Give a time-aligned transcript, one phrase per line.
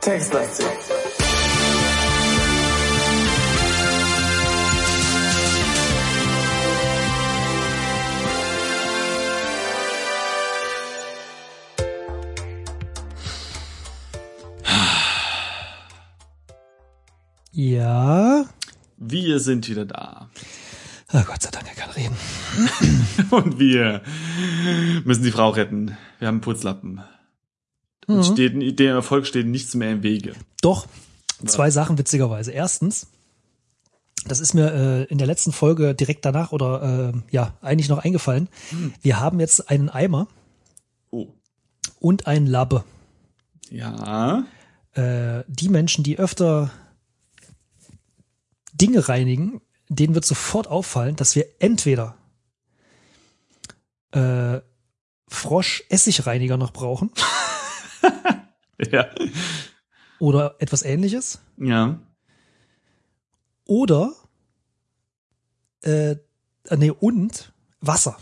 [0.00, 0.66] Textlastig.
[17.52, 18.44] Ja.
[18.98, 20.13] Wir sind wieder da.
[21.16, 22.16] Oh Gott sei Dank, er kann reden.
[23.30, 24.02] Und wir
[25.04, 25.96] müssen die Frau retten.
[26.18, 27.00] Wir haben Putzlappen.
[28.06, 28.22] Und Mhm.
[28.24, 30.34] steht, dem Erfolg steht nichts mehr im Wege.
[30.60, 30.86] Doch,
[31.46, 32.50] zwei Sachen witzigerweise.
[32.52, 33.06] Erstens,
[34.26, 37.98] das ist mir äh, in der letzten Folge direkt danach oder äh, ja, eigentlich noch
[37.98, 38.48] eingefallen.
[39.00, 40.26] Wir haben jetzt einen Eimer
[41.10, 41.28] Oh.
[42.00, 42.84] und einen Labbe.
[43.70, 44.44] Ja.
[44.94, 46.70] Äh, die Menschen, die öfter
[48.72, 49.60] Dinge reinigen,
[49.96, 52.16] denen wird sofort auffallen, dass wir entweder
[54.12, 54.60] äh,
[55.28, 57.10] Frosch-Essigreiniger noch brauchen
[58.90, 59.08] Ja.
[60.18, 61.40] oder etwas ähnliches.
[61.56, 61.98] Ja.
[63.66, 64.14] Oder
[65.82, 66.16] äh,
[66.68, 68.18] äh, nee, und Wasser.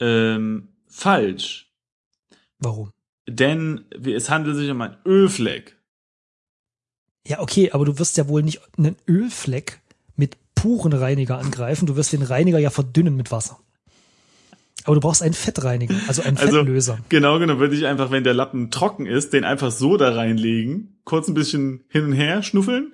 [0.00, 1.72] Ähm, falsch.
[2.58, 2.90] Warum?
[3.28, 5.76] Denn es handelt sich um einen Ölfleck.
[7.26, 9.80] Ja, okay, aber du wirst ja wohl nicht einen Ölfleck
[10.54, 11.86] puren Reiniger angreifen.
[11.86, 13.58] Du wirst den Reiniger ja verdünnen mit Wasser.
[14.84, 16.98] Aber du brauchst einen Fettreiniger, also einen Also, Fettlöser.
[17.08, 21.00] genau, genau, würde ich einfach, wenn der Lappen trocken ist, den einfach so da reinlegen,
[21.04, 22.92] kurz ein bisschen hin und her schnuffeln,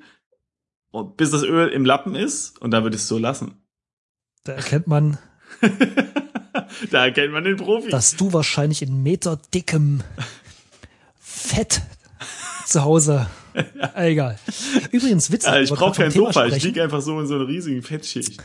[1.16, 3.54] bis das Öl im Lappen ist, und dann würde ich es so lassen.
[4.44, 5.18] Da erkennt man,
[6.90, 7.90] Da erkennt man den Profi.
[7.90, 10.02] dass du wahrscheinlich in meterdickem
[11.18, 11.82] Fett
[12.66, 13.26] zu Hause.
[13.94, 14.38] Egal.
[14.90, 15.52] Übrigens witzig.
[15.52, 18.40] ja, ich brauche kein Thema Sofa, ich liege einfach so in so einer riesigen Fettschicht.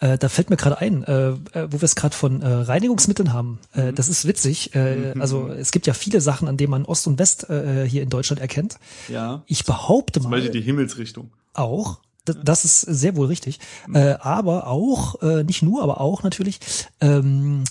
[0.00, 1.36] Äh, da fällt mir gerade ein, äh, äh,
[1.70, 3.58] wo wir es gerade von äh, Reinigungsmitteln haben.
[3.74, 3.80] Mhm.
[3.80, 4.74] Äh, das ist witzig.
[4.74, 8.08] Äh, Also es gibt ja viele Sachen, an denen man Ost und West hier in
[8.08, 8.76] Deutschland erkennt.
[9.08, 9.42] Ja.
[9.46, 11.30] Ich behaupte Zum mal Beispiel die Himmelsrichtung.
[11.52, 13.60] auch, das ist sehr wohl richtig,
[13.92, 16.60] äh, aber auch, nicht nur, aber auch natürlich,
[17.00, 17.64] ähm,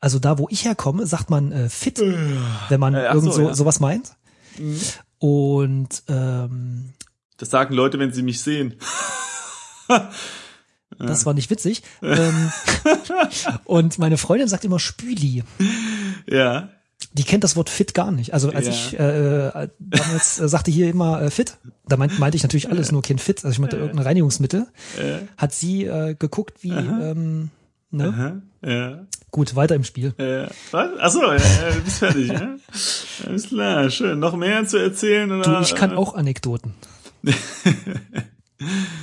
[0.00, 1.98] also da, wo ich herkomme, sagt man fit,
[2.68, 3.54] wenn man ach irgend so, so, ja.
[3.54, 4.12] sowas meint.
[5.20, 6.90] Und ähm,
[7.36, 8.74] Das sagen Leute, wenn sie mich sehen.
[10.98, 11.82] das war nicht witzig.
[12.02, 12.50] ähm,
[13.64, 15.44] und meine Freundin sagt immer Spüli.
[16.26, 16.70] Ja.
[17.12, 18.34] Die kennt das Wort fit gar nicht.
[18.34, 18.72] Also als Ja.
[18.72, 21.56] ich äh, damals äh, sagte hier immer äh, fit,
[21.88, 24.66] da meint, meinte ich natürlich alles nur kein fit, also ich meinte irgendein Reinigungsmittel,
[24.98, 27.50] Äh, hat sie äh, geguckt wie, ähm,
[27.90, 28.42] ne?
[28.62, 29.06] aha, ja.
[29.30, 30.12] Gut, weiter im Spiel.
[30.18, 30.98] Äh, was?
[30.98, 32.56] Achso, ja, ja, du bist fertig, ja?
[33.26, 34.18] Alles klar, schön.
[34.18, 35.30] Noch mehr zu erzählen?
[35.30, 35.42] Oder?
[35.56, 36.74] Du, ich kann auch Anekdoten.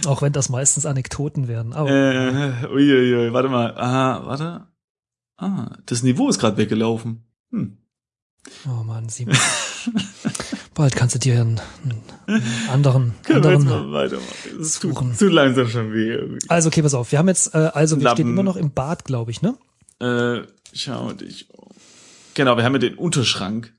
[0.06, 1.74] auch wenn das meistens Anekdoten werden.
[1.74, 3.74] Aber Äh, uiuiui, warte mal.
[3.78, 4.68] Ah, warte.
[5.38, 7.24] Ah, das Niveau ist gerade weggelaufen.
[7.52, 7.78] Hm.
[8.68, 9.38] oh Mann, Simon.
[10.74, 14.20] Bald kannst du dir einen, einen anderen, Können wir jetzt anderen.
[14.60, 15.16] Es tut suchen.
[15.16, 16.10] zu langsam schon weh.
[16.14, 16.40] irgendwie.
[16.50, 17.12] Also okay, pass auf.
[17.12, 18.16] Wir haben jetzt, äh, also wir Lappen.
[18.18, 19.56] stehen immer noch im Bad, glaube ich, ne?
[20.00, 20.42] Äh,
[20.74, 21.50] schau dich.
[21.52, 21.70] um.
[22.34, 23.74] Genau, wir haben ja den Unterschrank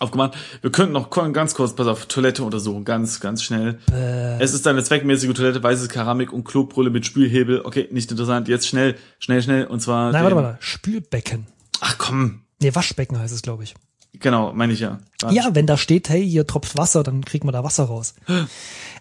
[0.00, 0.36] aufgemacht.
[0.60, 3.78] Wir könnten noch ganz kurz, pass auf, Toilette untersuchen, ganz, ganz schnell.
[3.92, 7.60] Äh, Es ist eine zweckmäßige Toilette, weißes Keramik und Klobrille mit Spülhebel.
[7.64, 8.48] Okay, nicht interessant.
[8.48, 9.66] Jetzt schnell, schnell, schnell.
[9.66, 10.10] Und zwar.
[10.12, 10.56] nein, warte, warte.
[10.60, 11.46] Spülbecken.
[11.80, 12.42] Ach komm.
[12.60, 13.74] Nee, Waschbecken heißt es, glaube ich.
[14.20, 14.98] Genau, meine ich ja.
[15.30, 18.14] Ja, wenn da steht, hey, hier tropft Wasser, dann kriegt man da Wasser raus.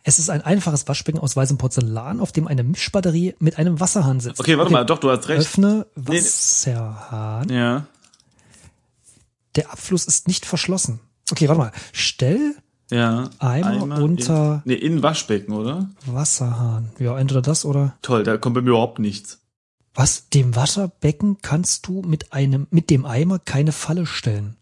[0.06, 4.20] Es ist ein einfaches Waschbecken aus weißem Porzellan, auf dem eine Mischbatterie mit einem Wasserhahn
[4.20, 4.38] sitzt.
[4.42, 5.40] Okay, warte mal, doch, du hast recht.
[5.40, 6.18] Öffne Nee.
[6.18, 7.48] Wasserhahn.
[7.48, 7.86] Ja.
[9.56, 11.00] Der Abfluss ist nicht verschlossen.
[11.32, 11.72] Okay, warte mal.
[11.94, 12.56] Stell
[12.92, 13.30] Ja.
[13.40, 15.90] Eimer unter- In, nee, in Waschbecken, oder?
[16.06, 16.90] Wasserhahn.
[17.00, 19.40] Ja, entweder das oder Toll, da kommt bei mir überhaupt nichts.
[19.96, 20.28] was?
[20.30, 24.58] Dem Wasserbecken kannst du mit einem, mit dem Eimer keine Falle stellen.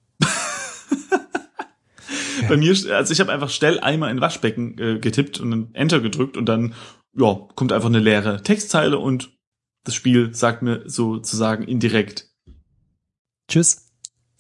[2.50, 6.38] Bei mir, also ich habe einfach Stelleimer in Waschbecken äh, getippt und dann Enter gedrückt
[6.38, 6.74] und dann,
[7.18, 9.30] ja, kommt einfach eine leere Textzeile und
[9.84, 12.30] das Spiel sagt mir sozusagen indirekt.
[13.48, 13.88] Tschüss.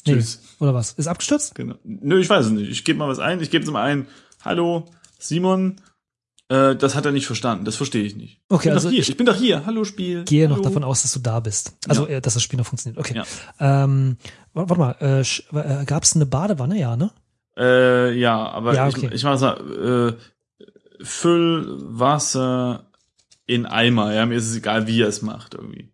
[0.05, 0.41] Nee, Tschüss.
[0.59, 0.93] Oder was?
[0.93, 1.55] Ist abgestürzt?
[1.55, 1.75] Genau.
[1.83, 2.69] Nö, ich weiß es nicht.
[2.69, 3.39] Ich gebe mal was ein.
[3.41, 4.07] Ich gebe es mal ein.
[4.43, 4.85] Hallo,
[5.19, 5.79] Simon.
[6.49, 7.65] Äh, das hat er nicht verstanden.
[7.65, 8.41] Das verstehe ich nicht.
[8.49, 9.01] Okay, ich bin also doch hier.
[9.01, 9.65] ich- Ich, bin doch hier.
[9.65, 10.23] Hallo, Spiel.
[10.25, 10.63] Gehe noch Hallo.
[10.65, 11.73] davon aus, dass du da bist.
[11.87, 12.17] Also, Ja.
[12.17, 12.99] äh, dass das Spiel noch funktioniert.
[12.99, 13.15] Okay.
[13.15, 13.83] Ja.
[13.83, 14.17] Ähm,
[14.53, 15.21] wa- warte mal, äh,
[15.81, 16.79] äh, gab es eine Badewanne?
[16.79, 17.11] Ja, ne?
[17.57, 19.07] Äh, ja, aber Ja, okay.
[19.07, 20.17] ich, ich mach's mal.
[20.17, 22.85] Äh, Füll Wasser
[23.45, 24.13] in Eimer.
[24.13, 25.91] Ja, mir ist es egal, wie er es macht irgendwie.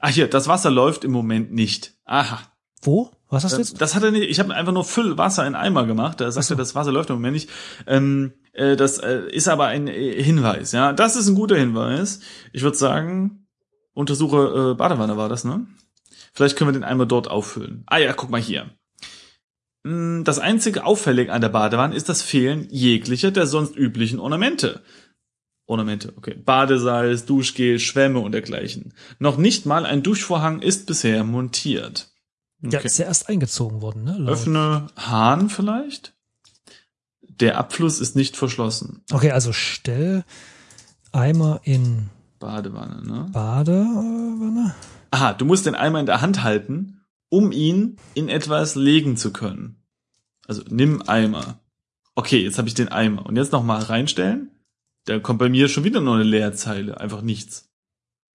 [0.00, 1.92] Ach hier, das Wasser läuft im Moment nicht.
[2.04, 2.40] Aha.
[2.82, 3.10] Wo?
[3.28, 3.80] Was hast du Äh, jetzt?
[3.80, 4.28] Das hat er nicht.
[4.30, 6.20] Ich habe einfach nur Füll Wasser in Eimer gemacht.
[6.20, 6.54] Da sagt Ach so.
[6.54, 7.50] er, das Wasser läuft im Moment nicht.
[7.86, 10.94] Ähm, Äh, das äh, ist aber ein äh, Hinweis, ja.
[10.94, 12.20] Das ist ein guter Hinweis.
[12.54, 13.46] Ich würde sagen,
[13.92, 15.66] untersuche äh, Badewanne war das, ne?
[16.32, 17.82] Vielleicht können wir den einmal dort auffüllen.
[17.86, 18.70] Ah ja, guck mal hier.
[19.86, 24.82] Mm, Das einzige Auffällige an der Badewanne ist das Fehlen jeglicher der sonst üblichen Ornamente.
[25.68, 26.34] Ornamente, okay.
[26.34, 28.94] Badesalz, Duschgel, Schwämme und dergleichen.
[29.18, 32.08] Noch nicht mal ein Duschvorhang ist bisher montiert.
[32.62, 34.16] Ja, ist ja erst eingezogen worden, ne?
[34.18, 36.14] Laut- Öffne Hahn vielleicht?
[37.20, 39.02] Der Abfluss ist nicht verschlossen.
[39.12, 40.24] Okay, also stell
[41.12, 42.08] Eimer in
[42.38, 43.26] Badewanne, ne?
[43.32, 44.74] Badewanne.
[45.10, 46.95] Aha, du musst den Eimer in der Hand halten,
[47.28, 49.82] um ihn in etwas legen zu können.
[50.46, 51.60] Also nimm Eimer.
[52.14, 53.26] Okay, jetzt habe ich den Eimer.
[53.26, 54.50] Und jetzt nochmal reinstellen.
[55.04, 57.00] Da kommt bei mir schon wieder nur eine Leerzeile.
[57.00, 57.68] Einfach nichts.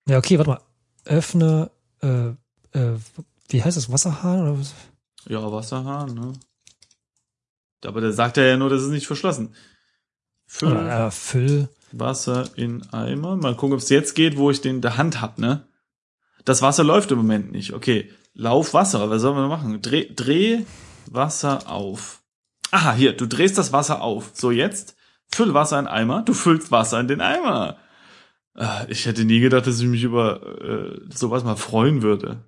[0.07, 0.61] Ja, okay, warte mal.
[1.05, 1.71] Öffne,
[2.01, 2.29] äh,
[2.77, 2.97] äh,
[3.49, 4.73] wie heißt das, Wasserhahn oder was?
[5.27, 6.33] Ja, Wasserhahn, ne?
[7.85, 9.55] Aber der sagt ja nur, das ist nicht verschlossen.
[10.45, 11.69] Füll Oder, äh, Füll.
[11.91, 13.35] Wasser in Eimer.
[13.35, 15.67] Mal gucken, ob es jetzt geht, wo ich den in der Hand hab, ne?
[16.45, 17.73] Das Wasser läuft im Moment nicht.
[17.73, 19.10] Okay, lauf Wasser.
[19.10, 19.81] Was sollen wir machen?
[19.81, 20.62] Dreh, dreh
[21.07, 22.22] Wasser auf.
[22.72, 24.31] Aha, hier, du drehst das Wasser auf.
[24.33, 24.95] So, jetzt
[25.31, 26.24] füll Wasser in Eimer.
[26.24, 27.78] Du füllst Wasser in den Eimer.
[28.56, 32.44] Ah, Ich hätte nie gedacht, dass ich mich über äh, sowas mal freuen würde.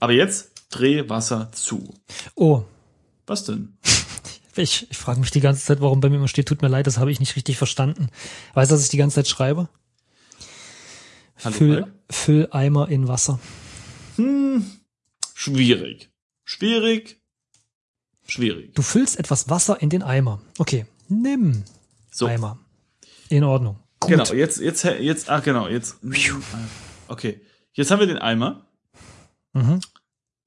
[0.00, 1.94] Aber jetzt dreh Wasser zu.
[2.34, 2.62] Oh,
[3.26, 3.76] Was denn?
[4.56, 6.86] ich, ich frage mich die ganze Zeit, warum bei mir immer steht, tut mir leid,
[6.86, 8.08] das habe ich nicht richtig verstanden.
[8.54, 9.68] Weißt du, was ich die ganze Zeit schreibe?
[11.44, 11.92] Hallo, Füll, Falk?
[12.10, 13.38] Füll Eimer in Wasser.
[14.16, 14.64] Hm,
[15.34, 16.10] schwierig.
[16.44, 17.20] Schwierig.
[18.26, 18.74] Schwierig.
[18.74, 20.40] Du füllst etwas Wasser in den Eimer.
[20.58, 21.64] Okay, nimm
[22.10, 22.58] So, Eimer.
[23.28, 23.78] In Ordnung.
[24.00, 24.10] Gut.
[24.10, 25.96] genau, jetzt, jetzt, jetzt, ach genau, jetzt.
[27.08, 27.40] Okay,
[27.72, 28.66] jetzt haben wir den Eimer.
[29.52, 29.80] Mhm.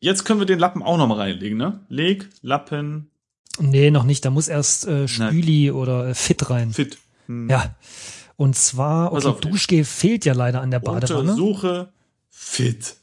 [0.01, 1.85] Jetzt können wir den Lappen auch noch mal reinlegen, ne?
[1.89, 3.09] Leg, Lappen,
[3.59, 4.23] Nee, noch nicht.
[4.23, 6.71] Da muss erst äh, Spüli oder äh, Fit rein.
[6.71, 6.97] fit.
[7.25, 7.49] Hm.
[7.49, 7.75] Ja.
[8.37, 9.41] Und zwar, okay, auf.
[9.41, 11.31] Duschgel fehlt ja leider an der Badewanne.
[11.31, 11.91] Untersuche
[12.29, 12.95] fit.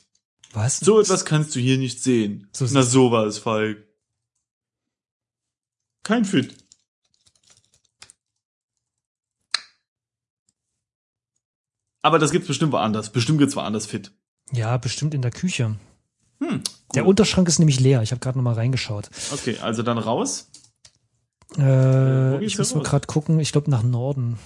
[0.57, 0.79] Was?
[0.79, 2.49] So etwas kannst du hier nicht sehen.
[2.53, 3.85] So Na sieht's- sowas, Falk.
[6.03, 6.55] Kein fit.
[12.03, 13.11] Aber das gibt's bestimmt woanders.
[13.11, 14.13] Bestimmt gibt's woanders fit.
[14.53, 15.75] Ja, bestimmt in der Küche.
[16.41, 16.63] Hm,
[16.95, 17.07] Der.
[17.07, 18.03] Unterschrank ist nämlich leer.
[18.03, 19.11] Ich habe gerade noch mal reingeschaut.
[19.33, 20.49] Okay, also dann raus.
[21.57, 23.41] Äh, geht's ich muss nur gerade gucken.
[23.41, 24.39] Ich glaube nach Norden.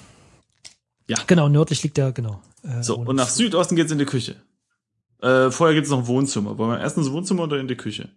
[1.09, 1.19] Ja.
[1.27, 2.41] Genau, nördlich liegt der, genau.
[2.63, 4.37] Äh, So, und- und nach Südosten geht's in die Küche.
[5.23, 6.57] Äh, vorher gibt's noch ein Wohnzimmer.
[6.59, 8.09] Wollen wir erst ins Wohnzimmer oder in die Küche?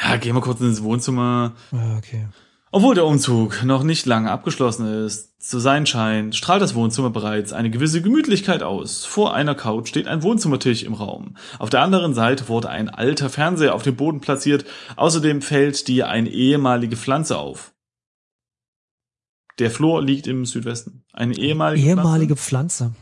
[0.00, 1.52] Ja, gehen wir kurz ins Wohnzimmer.
[1.72, 2.28] Ja, okay.
[2.70, 7.52] Obwohl der Umzug noch nicht lange abgeschlossen ist, zu sein scheint, strahlt das Wohnzimmer bereits
[7.52, 9.04] eine gewisse Gemütlichkeit aus.
[9.04, 11.36] Vor einer Couch steht ein Wohnzimmertisch im Raum.
[11.60, 14.64] Auf der anderen Seite wurde ein alter Fernseher auf dem Boden platziert.
[14.96, 17.72] Außerdem fällt dir eine ehemalige Pflanze auf.
[19.60, 21.04] Der Flur liegt im Südwesten.
[21.12, 22.86] Eine ehemalige, Ehemalige Pflanze.
[22.86, 22.94] Ma-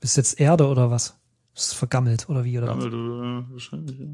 [0.00, 1.18] Ist jetzt Erde oder was?
[1.54, 2.76] Ist vergammelt oder wie oder was?
[2.76, 4.06] Gammelt oder wahrscheinlich, ja.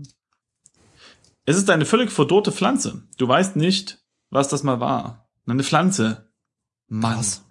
[1.44, 3.02] Es ist eine völlig verdorrte Pflanze.
[3.16, 5.30] Du weißt nicht, was das mal war.
[5.46, 6.30] Eine Pflanze.
[6.88, 7.14] Mann.
[7.14, 7.42] Krass.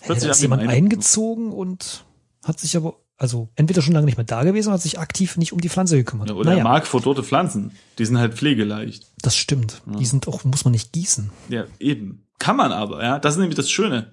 [0.00, 2.04] Hey, da ist hat jemand jemand eingezogen und
[2.44, 5.36] hat sich aber, also entweder schon lange nicht mehr da gewesen oder hat sich aktiv
[5.36, 6.28] nicht um die Pflanze gekümmert.
[6.28, 7.72] Ja, oder er naja, mag verdorrte Pflanzen.
[7.98, 9.10] Die sind halt pflegeleicht.
[9.20, 9.82] das stimmt.
[9.98, 11.30] Die sind auch, muss man nicht gießen.
[11.48, 12.28] Ja, eben.
[12.38, 13.18] Kann man aber, ja.
[13.18, 14.12] Das ist nämlich das Schöne.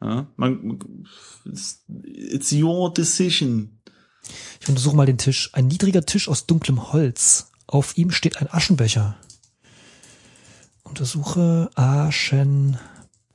[0.00, 0.78] Ja, man,
[1.44, 3.80] it's- your decision.
[4.60, 5.50] Ich untersuche mal den Tisch.
[5.54, 7.50] Ein niedriger Tisch aus dunklem Holz.
[7.66, 9.16] Auf ihm steht ein Aschenbecher.
[10.84, 12.78] Untersuche Aschen.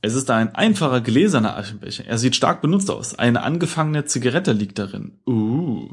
[0.00, 2.04] Es ist ein einfacher gläserner Aschenbecher.
[2.04, 3.14] Er sieht stark benutzt aus.
[3.14, 5.18] Eine angefangene Zigarette liegt darin.
[5.26, 5.88] Uh.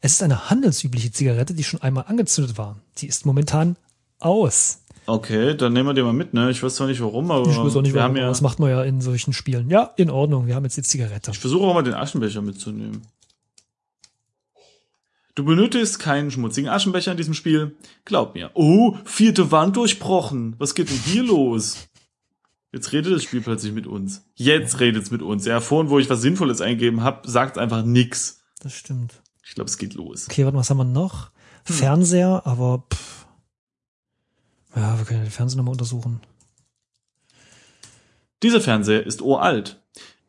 [0.00, 2.80] Es ist eine handelsübliche Zigarette, die schon einmal angezündet war.
[2.94, 3.76] Sie ist momentan
[4.20, 4.84] aus.
[5.08, 6.50] Okay, dann nehmen wir den mal mit, ne?
[6.50, 8.42] Ich weiß zwar nicht warum, aber Ich weiß auch nicht, wir warum, haben ja, das
[8.42, 9.70] macht man ja in solchen Spielen.
[9.70, 10.46] Ja, in Ordnung.
[10.46, 11.30] Wir haben jetzt die Zigarette.
[11.30, 13.00] Ich versuche auch mal den Aschenbecher mitzunehmen.
[15.34, 17.74] Du benötigst keinen schmutzigen Aschenbecher in diesem Spiel.
[18.04, 18.50] Glaub mir.
[18.52, 20.56] Oh, vierte Wand durchbrochen.
[20.58, 21.88] Was geht denn hier los?
[22.70, 24.26] Jetzt redet das Spiel plötzlich mit uns.
[24.34, 25.46] Jetzt redet's mit uns.
[25.46, 28.40] Ja, vorhin, wo ich was Sinnvolles eingegeben habe, sagt einfach nix.
[28.60, 29.22] Das stimmt.
[29.42, 30.26] Ich glaube, es geht los.
[30.28, 31.30] Okay, warte, was haben wir noch?
[31.64, 31.76] Hm.
[31.76, 33.18] Fernseher, aber pff.
[34.76, 36.20] Ja, wir können den Fernseher nochmal untersuchen.
[38.42, 39.82] Dieser Fernseher ist uralt.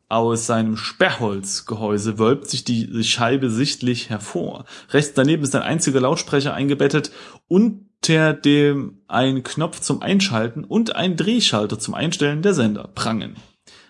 [0.08, 4.66] Aus seinem Sperrholzgehäuse wölbt sich die die Scheibe sichtlich hervor.
[4.90, 7.12] Rechts daneben ist ein einziger Lautsprecher eingebettet,
[7.48, 13.36] unter dem ein Knopf zum Einschalten und ein Drehschalter zum Einstellen der Sender prangen.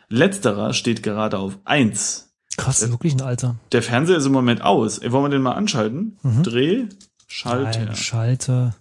[0.10, 2.34] Letzterer steht gerade auf 1.
[2.58, 3.56] Krass, Äh, wirklich ein Alter.
[3.72, 4.98] Der Fernseher ist im Moment aus.
[4.98, 6.18] Ey, wollen wir den mal anschalten?
[6.24, 6.44] Mhm.
[6.44, 6.86] Dreh,
[7.27, 7.86] Schalter.
[7.86, 8.75] Nein, Schalter.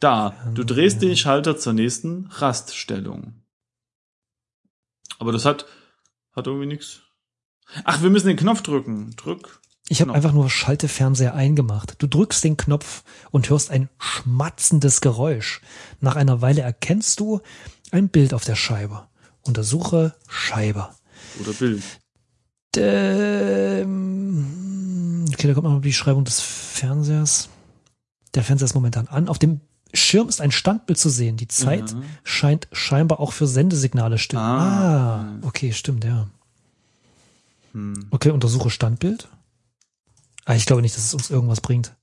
[0.00, 3.42] Da, du drehst den Schalter zur nächsten Raststellung.
[5.18, 5.66] Aber das hat,
[6.32, 7.00] hat irgendwie nichts.
[7.84, 9.16] Ach, wir müssen den Knopf drücken.
[9.16, 9.60] Drück.
[9.88, 11.94] Ich habe einfach nur Schaltefernseher eingemacht.
[11.98, 15.62] Du drückst den Knopf und hörst ein schmatzendes Geräusch.
[16.00, 17.40] Nach einer Weile erkennst du
[17.90, 19.08] ein Bild auf der Scheibe.
[19.42, 20.90] Untersuche Scheibe.
[21.40, 21.82] Oder Bild.
[22.76, 23.94] Ähm,
[25.32, 27.48] okay, da kommt noch die Beschreibung des Fernsehers.
[28.34, 29.28] Der Fernseher ist momentan an.
[29.28, 29.62] Auf dem
[29.94, 31.36] Schirm ist ein Standbild zu sehen.
[31.36, 32.02] Die Zeit Ja.
[32.24, 34.42] scheint scheinbar auch für Sendesignale stimmen.
[34.42, 35.20] Ah.
[35.20, 36.28] Ah, okay, stimmt, ja.
[37.72, 38.06] Hm.
[38.10, 39.28] Okay, untersuche Standbild.
[40.44, 41.94] Ah, ich glaube nicht, dass es uns irgendwas bringt.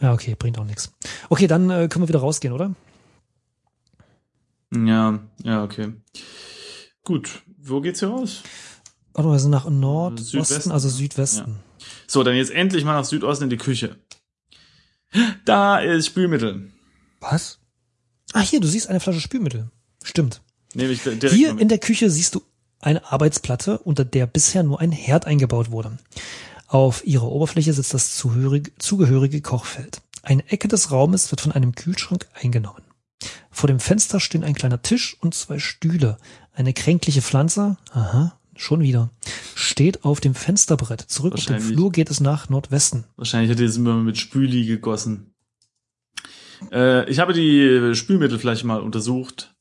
[0.00, 0.92] Ja, okay, bringt auch nichts.
[1.28, 2.74] Okay, dann äh, können wir wieder rausgehen, oder?
[4.74, 5.92] Ja, ja, okay.
[7.04, 8.42] Gut, wo geht's hier raus?
[9.14, 10.70] Warte sind nach Nordosten, Südwesten.
[10.70, 11.56] also Südwesten.
[12.06, 13.96] So, dann jetzt endlich mal nach Südosten in die Küche.
[15.44, 16.70] Da ist Spülmittel.
[17.20, 17.58] Was?
[18.32, 19.70] Ah, hier, du siehst eine Flasche Spülmittel.
[20.02, 20.42] Stimmt.
[20.74, 22.42] Nehme ich direkt Hier in der Küche siehst du
[22.80, 25.98] eine Arbeitsplatte, unter der bisher nur ein Herd eingebaut wurde.
[26.66, 30.00] Auf ihrer Oberfläche sitzt das zugehörige Kochfeld.
[30.22, 32.82] Eine Ecke des Raumes wird von einem Kühlschrank eingenommen.
[33.50, 36.16] Vor dem Fenster stehen ein kleiner Tisch und zwei Stühle.
[36.54, 39.10] Eine kränkliche Pflanze, aha, schon wieder,
[39.54, 41.02] steht auf dem Fensterbrett.
[41.02, 41.60] Zurück auf den.
[41.60, 43.04] Flur geht es nach Nordwesten.
[43.16, 45.34] Wahrscheinlich hat er es immer mit Spüli gegossen.
[46.72, 49.54] Äh, ich habe die Spülmittelflasche mal untersucht.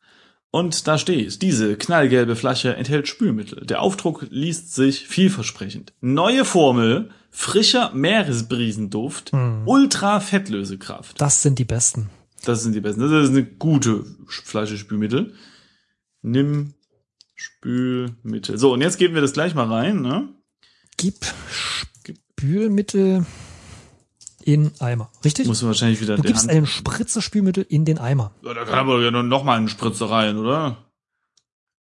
[0.51, 3.65] Und da steht, diese knallgelbe Flasche enthält Spülmittel.
[3.67, 5.93] Der Aufdruck liest sich vielversprechend.
[6.01, 9.67] Neue Formel, frischer Meeresbriesenduft, Hm.
[9.67, 11.21] Ultra-Fettlösekraft.
[11.21, 12.09] Das sind die besten.
[12.45, 13.01] Das sind die besten.
[13.01, 15.33] Das ist eine gute Flasche Spülmittel.
[16.23, 16.73] Nimm
[17.35, 18.57] Spülmittel.
[18.57, 20.01] So, und jetzt geben wir das gleich mal rein.
[20.01, 20.29] Ne?
[20.97, 21.15] Gib
[22.39, 23.25] Spülmittel
[24.53, 25.09] in Eimer.
[25.23, 25.47] Richtig?
[25.47, 28.31] Muss man wahrscheinlich wieder du gibst Hand- einen Spritzer Spülmittel in den Eimer.
[28.43, 30.77] Ja, da kann aber ja nur noch mal einen Spritzer rein, oder?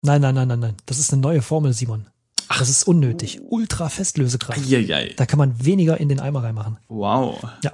[0.01, 0.75] Nein, nein, nein, nein, nein.
[0.85, 2.07] Das ist eine neue Formel, Simon.
[2.49, 3.39] Das ist unnötig.
[3.49, 4.59] Ultra Festlösekraft.
[4.59, 5.13] Eieiei.
[5.15, 6.77] Da kann man weniger in den Eimer reinmachen.
[6.87, 7.41] Wow.
[7.63, 7.73] Ja.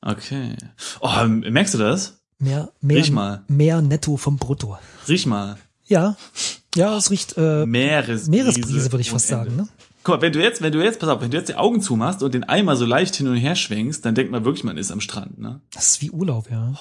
[0.00, 0.56] Okay.
[1.00, 2.18] Oh, merkst du das?
[2.38, 3.42] Mehr, mehr, Riech mal.
[3.48, 4.78] mehr netto vom Brutto.
[5.08, 5.56] Riech mal.
[5.86, 6.16] Ja.
[6.74, 8.30] Ja, es riecht äh, Meeresbrise.
[8.30, 9.44] Meeresbrise, würde ich fast Ende.
[9.50, 9.56] sagen.
[9.56, 9.68] Ne?
[10.08, 11.82] Guck mal, wenn du jetzt, wenn du jetzt, pass auf, wenn du jetzt die Augen
[11.82, 14.78] zumachst und den Eimer so leicht hin und her schwenkst, dann denkt man wirklich, man
[14.78, 15.60] ist am Strand, ne?
[15.74, 16.72] Das ist wie Urlaub, ja.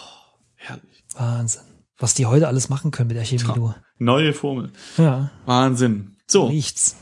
[0.56, 1.04] Herrlich.
[1.14, 1.64] Wahnsinn.
[1.98, 3.74] Was die heute alles machen können mit der Chemie, du.
[3.98, 4.72] Neue Formel.
[4.98, 6.16] Ja, Wahnsinn.
[6.26, 6.96] So, riecht's.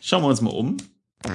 [0.00, 0.78] schauen wir uns mal um.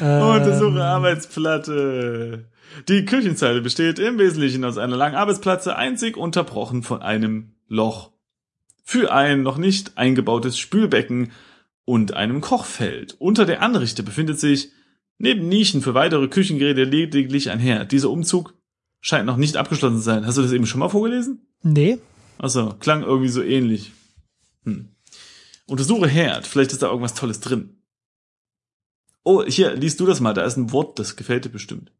[0.00, 2.50] Untersuche Ähm, Arbeitsplatte.
[2.88, 8.15] Die Küchenzeile besteht im Wesentlichen aus einer langen Arbeitsplatte, einzig unterbrochen von einem Loch.
[8.88, 11.32] Für ein noch nicht eingebautes Spülbecken
[11.84, 13.16] und einem Kochfeld.
[13.18, 14.70] Unter der Anrichte befindet sich
[15.18, 17.90] neben Nischen für weitere Küchengeräte lediglich ein Herd.
[17.90, 18.54] Dieser Umzug
[19.00, 20.24] scheint noch nicht abgeschlossen zu sein.
[20.24, 21.46] Hast du das eben schon mal vorgelesen?
[21.62, 21.98] Nee,
[22.38, 23.92] Achso, klang irgendwie so ähnlich.
[24.64, 24.90] Hm.
[25.66, 27.82] Untersuche Herd, vielleicht ist da irgendwas Tolles drin.
[29.24, 31.90] Oh, hier, liest du das mal, da ist ein Wort, das gefällt dir bestimmt.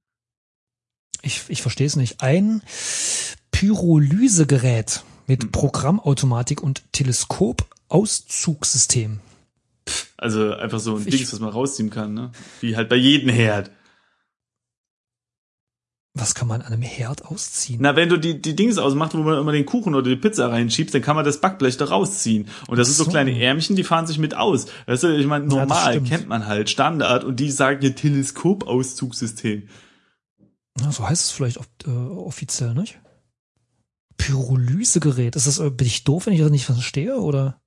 [1.22, 2.20] ich, ich verstehe es nicht.
[2.20, 2.62] Ein
[3.50, 5.52] Pyrolysegerät mit Hm.
[5.52, 9.20] Programmautomatik und Teleskop-Auszugssystem.
[10.16, 12.32] Also einfach so ein Ich- Dings, was man rausziehen kann, ne?
[12.60, 13.70] Wie halt bei jedem Herd.
[16.18, 17.78] Was kann man an einem Herd ausziehen?
[17.82, 20.48] Na, wenn du die, die Dings ausmachst, wo man immer den Kuchen oder die Pizza
[20.50, 22.48] reinschiebst, dann kann man das Backblech da rausziehen.
[22.68, 23.10] Und das sind so So.
[23.10, 24.64] kleine Ärmchen, die fahren sich mit aus.
[24.86, 26.08] Weißt du, ich meine, Ja, normal stimmt.
[26.08, 29.68] kennt man halt Standard und die sagen hier Teleskop-Auszugssystem.
[30.80, 32.98] Na, so heißt es vielleicht oft, äh, offiziell, nicht?
[34.16, 35.36] Pyrolysegerät.
[35.36, 37.16] Ist das, äh, bin ich doof, wenn ich das nicht verstehe?
[37.16, 37.60] Oder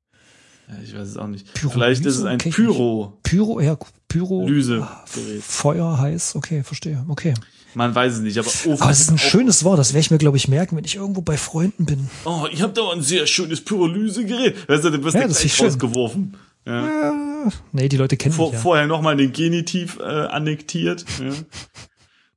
[0.67, 1.53] Ja, ich weiß es auch nicht.
[1.53, 3.19] Pyrolyse Vielleicht ist es ein ich Pyro.
[3.23, 3.77] Pyro, ja,
[4.07, 4.45] Pyro.
[4.47, 5.41] Lyse- Ah, Gerät.
[5.43, 7.33] Feuer, heiß, okay, verstehe, okay.
[7.75, 10.09] Man weiß es nicht, aber Ofen Aber es ist ein schönes Wort, das werde ich
[10.11, 12.09] mir, glaube ich, merken, wenn ich irgendwo bei Freunden bin.
[12.25, 14.67] Oh, ihr habt aber ein sehr schönes Pyrolysegerät.
[14.67, 16.35] Weißt du, du wirst Ja, ja, das gleich rausgeworfen.
[16.65, 17.11] Ja.
[17.45, 18.59] Äh, nee, die Leute kennen Vor, mich ja.
[18.59, 21.05] Vorher nochmal den Genitiv äh, annektiert.
[21.19, 21.31] Ja.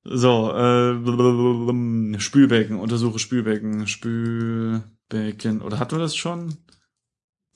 [0.05, 5.63] So, äh, Spülbecken, untersuche Spülbecken, Spülbecken.
[5.63, 6.57] Oder hatten wir das schon?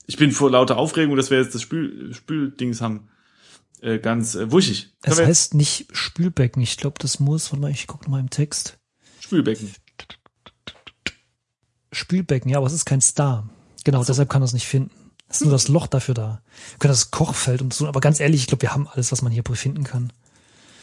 [0.05, 3.09] Ich bin vor lauter Aufregung, dass wir jetzt das Spül, Spüldings haben.
[3.81, 4.95] Äh, ganz äh, wuschig.
[5.03, 6.61] Es heißt nicht Spülbecken.
[6.61, 8.79] Ich glaube, das muss, warte mal, ich gucke mal im Text.
[9.19, 9.71] Spülbecken.
[11.91, 13.49] Spülbecken, ja, aber es ist kein Star.
[13.83, 14.91] Genau, deshalb kann er es nicht finden.
[15.27, 16.41] Es ist nur das Loch dafür da.
[16.71, 19.21] Wir können das Kochfeld und so, aber ganz ehrlich, ich glaube, wir haben alles, was
[19.21, 20.11] man hier finden kann.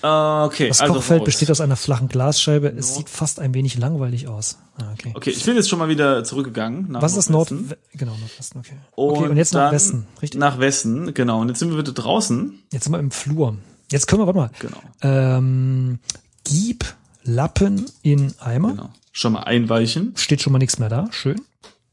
[0.04, 0.68] Ah, okay.
[0.68, 1.24] Das also Kochfeld raus.
[1.26, 2.68] besteht aus einer flachen Glasscheibe.
[2.68, 4.58] Es Nord- sieht fast ein wenig langweilig aus.
[4.76, 5.12] Ah, okay.
[5.14, 6.90] Okay, ich bin jetzt schon mal wieder zurückgegangen.
[6.90, 7.48] Nach Was ist das Nord?
[7.94, 8.76] Genau, Nordwesten, okay.
[8.96, 10.38] okay, und jetzt nach Westen, richtig?
[10.40, 11.40] Nach Westen, genau.
[11.40, 12.58] Und jetzt sind wir wieder draußen.
[12.72, 13.56] Jetzt sind wir im Flur.
[13.90, 14.50] Jetzt können wir, warte mal.
[14.58, 15.98] Genau, Ähm,
[16.44, 16.84] gib
[17.22, 18.68] Lappen in Eimer.
[18.72, 18.90] genau.
[19.12, 20.12] Schon mal einweichen.
[20.16, 21.08] Steht schon mal nichts mehr da.
[21.12, 21.40] Schön.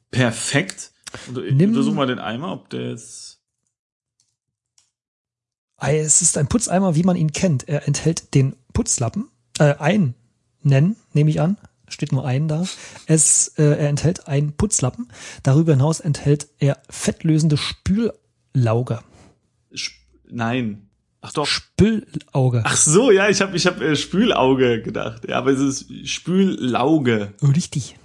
[0.09, 0.91] Perfekt.
[1.27, 3.39] Und Nimm- untersuche mal den Eimer, ob der jetzt.
[5.83, 7.67] Es ist ein Putzeimer, wie man ihn kennt.
[7.67, 9.27] Er enthält den Putzlappen,
[9.59, 10.13] äh, ein
[10.63, 11.57] nennen, nehme ich an.
[11.87, 12.63] Steht nur ein da.
[13.07, 15.11] Es, äh, er enthält einen Putzlappen.
[15.43, 18.99] Darüber hinaus enthält er fettlösende Spüllauge.
[19.75, 20.87] Sp Nein.
[21.19, 21.45] Ach doch.
[21.45, 22.61] Spüllauge.
[22.63, 25.27] Ach so, ja, ich habe ich hab, äh, Spülauge gedacht.
[25.27, 27.33] Ja, aber es ist Spüllauge.
[27.41, 27.97] Richtig.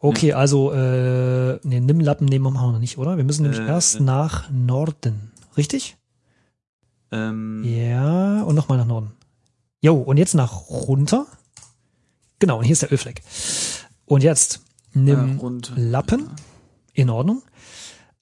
[0.00, 3.16] Okay, also äh, nee, Nimmlappen nehmen wir noch nicht, oder?
[3.16, 5.32] Wir müssen nämlich Äh, erst nach Norden.
[5.56, 5.96] Richtig?
[7.12, 9.12] Ähm, Ja, und nochmal nach Norden.
[9.80, 11.26] Jo, und jetzt nach runter.
[12.38, 13.22] Genau, und hier ist der Ölfleck.
[14.04, 14.60] Und jetzt
[14.92, 15.80] nimm äh.
[15.80, 16.30] Lappen.
[16.92, 17.42] In Ordnung.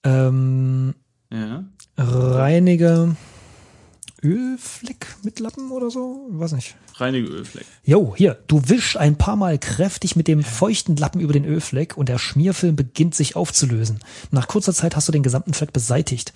[0.05, 0.95] Ähm,
[1.33, 1.65] Ja.
[1.97, 3.17] reinige
[4.23, 6.27] Ölfleck mit Lappen oder so?
[6.31, 6.75] Weiß nicht.
[6.95, 7.67] Reinige Ölfleck.
[7.85, 11.97] Jo, hier, du wischst ein paar Mal kräftig mit dem feuchten Lappen über den Ölfleck
[11.97, 14.01] und der Schmierfilm beginnt sich aufzulösen.
[14.31, 16.33] Nach kurzer Zeit hast du den gesamten Fleck beseitigt.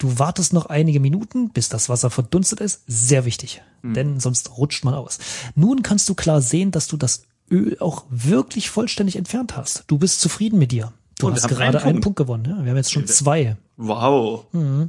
[0.00, 2.82] Du wartest noch einige Minuten, bis das Wasser verdunstet ist.
[2.86, 5.18] Sehr wichtig, denn sonst rutscht man aus.
[5.54, 9.84] Nun kannst du klar sehen, dass du das Öl auch wirklich vollständig entfernt hast.
[9.88, 10.94] Du bist zufrieden mit dir.
[11.18, 12.02] Du Und hast gerade einen einen Punkt.
[12.04, 12.44] Punkt gewonnen.
[12.46, 12.64] Ja?
[12.64, 13.56] Wir haben jetzt schon Ja, zwei.
[13.76, 14.46] Wow.
[14.52, 14.88] Mhm.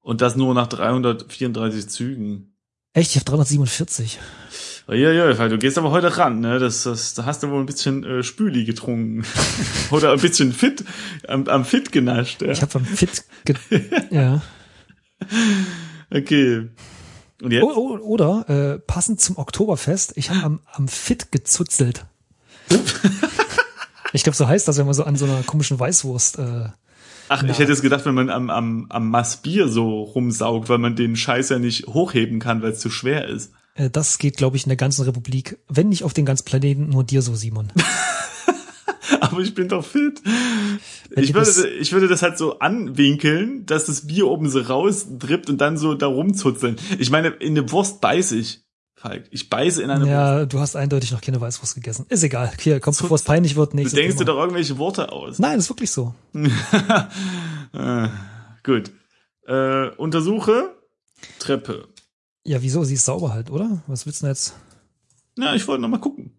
[0.00, 2.54] Und das nur nach 334 Zügen.
[2.94, 4.18] Echt, ich habe 347.
[4.94, 6.58] Ja, ja, weil du gehst aber heute ran, ne?
[6.58, 9.24] Das, das, da hast du wohl ein bisschen äh, Spüli getrunken.
[9.90, 10.84] Oder ein bisschen fit,
[11.28, 12.42] am, am Fit genascht.
[12.42, 12.52] Ja?
[12.52, 13.56] Ich habe am Fit ge
[14.10, 14.42] ja.
[16.10, 16.68] Okay.
[17.42, 17.62] Und jetzt?
[17.64, 22.04] O- Oder äh, passend zum Oktoberfest, ich habe am, am Fit gezuzelt.
[24.12, 26.38] ich glaube, so heißt das, wenn man so an so einer komischen Weißwurst.
[26.38, 26.68] Äh,
[27.28, 30.96] Ach, ich hätte jetzt gedacht, wenn man am, am, am Massbier so rumsaugt, weil man
[30.96, 33.52] den Scheiß ja nicht hochheben kann, weil es zu schwer ist.
[33.74, 36.88] Äh, das geht, glaube ich, in der ganzen Republik, wenn nicht auf den ganzen Planeten,
[36.90, 37.72] nur dir so, Simon.
[39.20, 40.20] Aber ich bin doch fit.
[41.10, 44.60] Wenn Ich würde, das- ich würde das halt so anwinkeln, dass das Bier oben so
[44.60, 46.76] rausdrippt und dann so da rumzuzeln.
[46.98, 48.62] Ich meine, in eine Wurst beiße ich,
[48.94, 49.24] Falk.
[49.30, 50.10] Ich beiße in eine Wurst.
[50.10, 52.06] Ja, du hast eindeutig noch keine Weißwurst gegessen.
[52.08, 52.52] Ist egal.
[52.60, 55.38] Hier, komm, So- bevor es peinlich wird, Du nächstes denkst dir doch irgendwelche Worte aus.
[55.38, 56.14] Nein, ist wirklich so.
[56.34, 58.08] äh,
[58.64, 58.90] gut.
[59.46, 60.70] Äh, untersuche
[61.38, 61.88] Treppe.
[62.44, 62.82] Ja, wieso?
[62.84, 63.82] Sie ist sauber halt, oder?
[63.86, 64.54] Was willst du denn jetzt?
[65.38, 66.32] Ja, ich wollte noch mal gucken.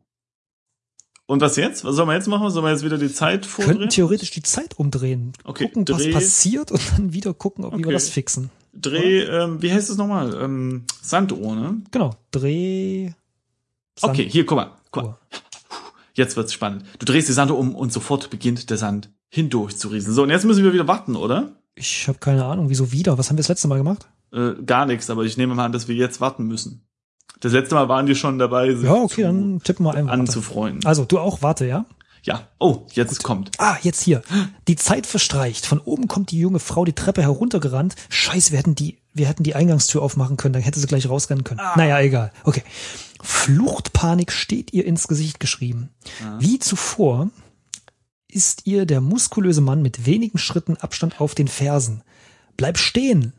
[1.25, 1.85] Und was jetzt?
[1.85, 2.49] Was soll man jetzt machen?
[2.51, 3.77] Sollen wir jetzt wieder die Zeit Wir vordrehen?
[3.77, 5.31] könnten theoretisch die Zeit umdrehen.
[5.45, 7.93] Okay, gucken, was Dreh- passiert und dann wieder gucken, ob wie wir Okay.
[7.93, 8.49] das fixen.
[8.73, 10.35] Dreh, ähm, wie heißt es nochmal?
[10.41, 11.81] Ähm, Sanduhr, ne?
[11.91, 12.15] Genau.
[12.31, 13.11] Dreh.
[13.97, 14.71] Sand- Okay, hier, guck mal.
[14.91, 15.17] Guck mal.
[16.13, 16.83] Jetzt wird's spannend.
[16.99, 20.13] Du drehst die Sanduhr um und sofort beginnt der Sand hindurch zu rieseln.
[20.13, 21.55] So, und jetzt müssen wir wieder warten, oder?
[21.75, 23.17] Ich habe keine Ahnung, wieso wieder?
[23.17, 24.07] Was haben wir das letzte Mal gemacht?
[24.33, 26.87] Äh, gar nichts, aber ich nehme mal an, dass wir jetzt warten müssen.
[27.39, 30.07] Das letzte Mal waren die schon dabei, sich Ja, okay, zu, dann tippen wir ein.
[30.07, 30.19] Warte.
[30.19, 30.85] anzufreunden.
[30.85, 31.85] Also, du auch, warte, ja?
[32.23, 32.47] Ja.
[32.57, 33.51] Oh, jetzt kommt.
[33.59, 34.21] Ah, jetzt hier.
[34.69, 35.65] Die Zeit verstreicht.
[35.65, 37.95] Von oben kommt die junge Frau die Treppe heruntergerannt.
[38.09, 41.43] Scheiße, wir hätten die, wir hätten die Eingangstür aufmachen können, dann hätte sie gleich rausrennen
[41.43, 41.59] können.
[41.75, 42.31] Naja, egal.
[42.45, 42.63] Okay.
[43.21, 45.89] Fluchtpanik steht ihr ins Gesicht geschrieben.
[46.39, 47.29] Wie zuvor
[48.29, 52.03] ist ihr der muskulöse Mann mit wenigen Schritten Abstand auf den Fersen.
[52.57, 53.33] Bleib stehen,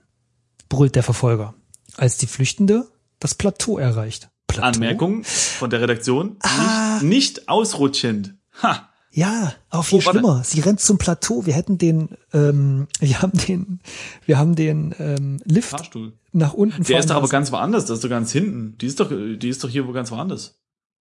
[0.69, 1.55] brüllt der Verfolger,
[1.97, 2.89] als die Flüchtende
[3.21, 4.29] das Plateau erreicht.
[4.47, 4.69] Plateau?
[4.69, 6.37] Anmerkung von der Redaktion.
[6.41, 6.99] Ah.
[7.03, 8.35] Nicht, nicht ausrutschend.
[8.63, 8.89] Ha.
[9.11, 10.43] Ja, auch viel Oh, schlimmer.
[10.45, 11.47] Sie rennt zum Plateau.
[11.47, 13.81] Wir hätten den, ähm, wir haben den,
[14.27, 16.19] wir haben den ähm, Lift Fahrstuhl.
[16.33, 17.87] nach unten Der ist doch aber ganz woanders.
[17.87, 18.77] Das ist doch ganz hinten.
[18.79, 20.59] Die ist doch, die ist doch hier wo ganz woanders.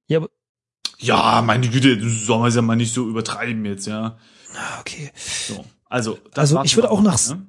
[0.07, 0.29] Ja, aber,
[0.99, 4.17] Ja, meine Güte, soll man es ja mal nicht so übertreiben jetzt, ja.
[4.55, 5.11] ah, okay.
[5.47, 5.65] So.
[5.85, 7.47] Also, das Also, ich würde auch nach- Ne?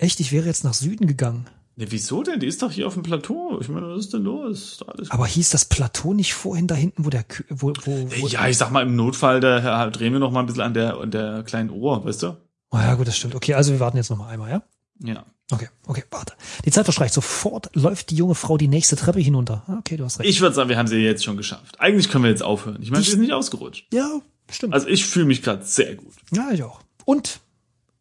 [0.00, 1.46] Echt, ich wäre jetzt nach Süden gegangen.
[1.76, 2.40] Ne, wieso denn?
[2.40, 3.58] Die ist doch hier auf dem Plateau.
[3.60, 4.82] Ich meine, was ist denn los?
[4.86, 8.26] Alles Aber hieß das Plateau nicht vorhin da hinten, wo der, Kü wo, wo, wo
[8.28, 10.96] Ja, ich sag mal, im Notfall, da drehen wir noch mal ein bisschen an der,
[10.98, 12.36] an der kleinen Ohr, weißt du?
[12.70, 13.34] Oh ja, gut, das stimmt.
[13.34, 14.62] Okay, also wir warten jetzt noch mal einmal, ja?
[15.02, 15.24] Ja.
[15.52, 16.34] Okay, okay, warte.
[16.64, 17.12] Die Zeit verstreicht.
[17.12, 19.64] Sofort läuft die junge Frau die nächste Treppe hinunter.
[19.66, 20.28] Ah, Okay, du hast recht.
[20.30, 21.80] Ich würde sagen, wir haben sie jetzt schon geschafft.
[21.80, 22.80] Eigentlich können wir jetzt aufhören.
[22.82, 23.92] Ich meine, sie ist nicht ausgerutscht.
[23.92, 24.72] ja, stimmt.
[24.74, 26.14] Also ich fühle mich gerade sehr gut.
[26.32, 26.80] ja, ich auch.
[27.04, 27.40] Und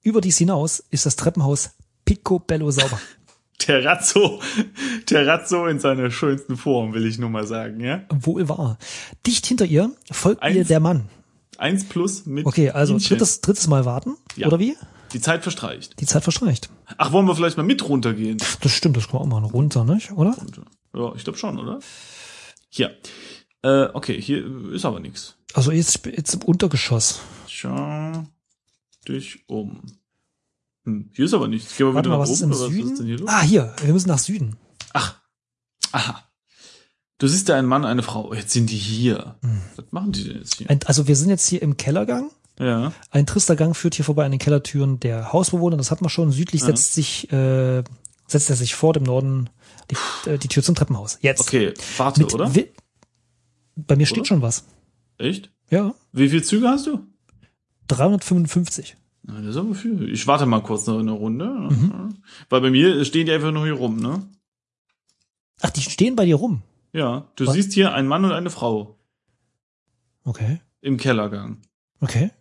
[0.01, 1.71] über dies hinaus ist das Treppenhaus
[2.09, 2.99] picobello sauber.
[3.59, 4.41] Terrazzo,
[5.05, 8.03] Terrazzo in seiner schönsten Form, will ich nur mal sagen, ja?
[8.09, 8.79] Wohl wahr.
[9.27, 10.55] Dicht hinter ihr folgt Eins.
[10.55, 11.09] ihr der Mann.
[11.57, 14.15] Eins plus mit Okay, also drittes, drittes Mal warten.
[14.37, 14.47] Ja.
[14.47, 14.75] Oder wie?
[15.13, 15.99] Die Zeit verstreicht.
[15.99, 16.69] Die Zeit verstreicht.
[16.97, 18.37] Ach, wollen wir vielleicht mal mit runtergehen?
[18.61, 20.11] Das stimmt, das können wir auch mal runter, nicht?
[20.13, 20.35] Oder?
[20.95, 21.79] Ja, ich glaube schon, oder?
[22.69, 22.97] Hier.
[23.61, 25.35] Äh, okay, hier ist aber nichts.
[25.53, 27.19] Also jetzt, jetzt im Untergeschoss.
[27.47, 28.23] Schau
[29.07, 29.81] dich um.
[30.89, 31.75] Hm, hier ist aber nichts.
[31.77, 32.91] Gehen wir Warte wieder mal, nach was ist oben, im oder was Süden?
[32.91, 33.29] ist denn hier los?
[33.29, 34.55] ah, hier, wir müssen nach Süden.
[34.93, 35.15] Ach,
[35.91, 36.23] Aha.
[37.17, 38.33] Du siehst da einen Mann, eine Frau.
[38.33, 39.35] Jetzt sind die hier.
[39.41, 39.61] Hm.
[39.75, 40.69] Was machen die denn jetzt hier?
[40.69, 42.31] Ein, also wir sind jetzt hier im Kellergang.
[42.59, 42.93] Ja.
[43.11, 45.77] Ein trister Gang führt hier vorbei an den Kellertüren der Hausbewohner.
[45.77, 46.31] Das hat man schon.
[46.31, 46.67] Südlich Ja.
[46.67, 47.83] setzt sich äh,
[48.27, 49.49] setzt er sich fort im Norden
[49.91, 51.17] die, äh, die Tür zum Treppenhaus.
[51.21, 51.41] Jetzt.
[51.41, 52.53] Okay, warte, Mit oder?
[52.55, 52.71] Wi-
[53.75, 54.25] Bei mir steht Oder?
[54.27, 54.63] schon was.
[55.17, 55.51] Echt?
[55.69, 55.95] Ja.
[56.13, 56.99] Wie viele Züge hast du?
[57.87, 58.95] 355.
[59.31, 60.09] Na, Das ist aber viel.
[60.11, 61.45] Ich warte mal kurz noch eine Runde.
[61.45, 62.15] Mhm.
[62.49, 64.27] Weil bei mir stehen die einfach nur hier rum, ne?
[65.61, 66.61] Ach, die stehen bei dir rum.
[66.93, 67.27] Ja.
[67.35, 67.53] Du Was?
[67.53, 68.97] siehst hier einen Mann und eine Frau
[70.23, 70.59] Okay.
[70.81, 71.57] im Kellergang.
[72.01, 72.31] Okay.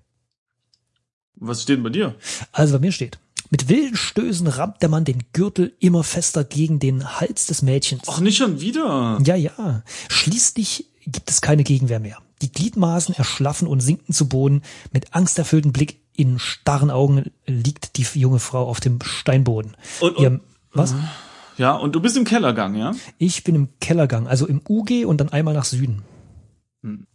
[1.36, 2.14] Was steht denn bei dir?
[2.52, 3.18] Also bei mir steht.
[3.50, 8.02] Mit wilden Stößen rammt der Mann den Gürtel immer fester gegen den Hals des Mädchens.
[8.06, 9.18] Ach, nicht schon wieder.
[9.24, 9.82] Ja, ja.
[10.08, 12.18] Schließlich gibt es keine Gegenwehr mehr.
[12.42, 14.62] Die Gliedmaßen erschlaffen und sinken zu Boden.
[14.92, 19.76] Mit angsterfüllten Blick in starren Augen liegt die junge Frau auf dem Steinboden.
[20.00, 20.40] Und, und, Ihr,
[20.72, 20.94] was?
[21.56, 22.94] ja, und du bist im Kellergang, ja?
[23.18, 26.02] Ich bin im Kellergang, also im UG und dann einmal nach Süden.
[26.82, 27.06] Hm.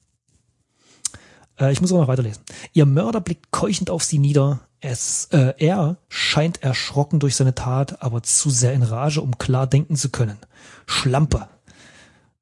[1.59, 2.43] Äh, ich muss aber noch weiterlesen.
[2.73, 4.62] Ihr Mörder blickt keuchend auf sie nieder.
[4.79, 9.67] Es, äh, er scheint erschrocken durch seine Tat, aber zu sehr in Rage, um klar
[9.67, 10.38] denken zu können.
[10.86, 11.47] Schlampe.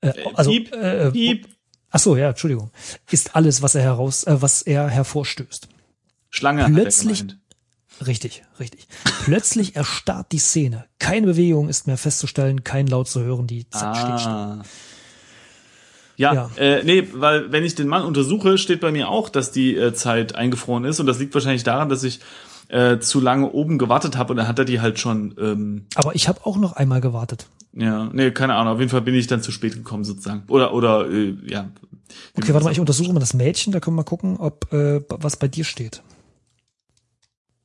[0.02, 1.48] Äh, also, Piep, äh, Piep.
[1.92, 2.72] Ach so, ja, Entschuldigung.
[3.12, 5.68] Ist alles, was er heraus, äh, was er hervorstößt.
[6.30, 8.08] Schlange Plötzlich- er.
[8.08, 8.88] Richtig, richtig.
[9.26, 10.86] Plötzlich erstarrt die Szene.
[10.98, 13.46] Keine Bewegung ist mehr festzustellen, kein Laut zu hören.
[13.46, 14.32] Die Zeit steht still.
[14.32, 14.62] Ah.
[16.18, 16.50] Ja, Ja.
[16.58, 19.94] Äh, nee, weil wenn ich den Mann untersuche, steht bei mir auch, dass die äh,
[19.94, 22.20] Zeit eingefroren ist und das liegt wahrscheinlich daran, dass ich
[22.70, 26.16] äh, zu lange oben gewartet habe und dann hat er die halt schon, ähm, Aber
[26.16, 27.48] ich habe auch noch einmal gewartet.
[27.74, 30.44] Ja, nee, keine Ahnung, auf jeden Fall bin ich dann zu spät gekommen sozusagen.
[30.48, 31.72] Oder, oder, äh, ja.
[32.38, 35.02] Okay, warte mal, ich untersuche mal das Mädchen, da können wir mal gucken, ob äh,
[35.10, 36.04] was bei dir steht.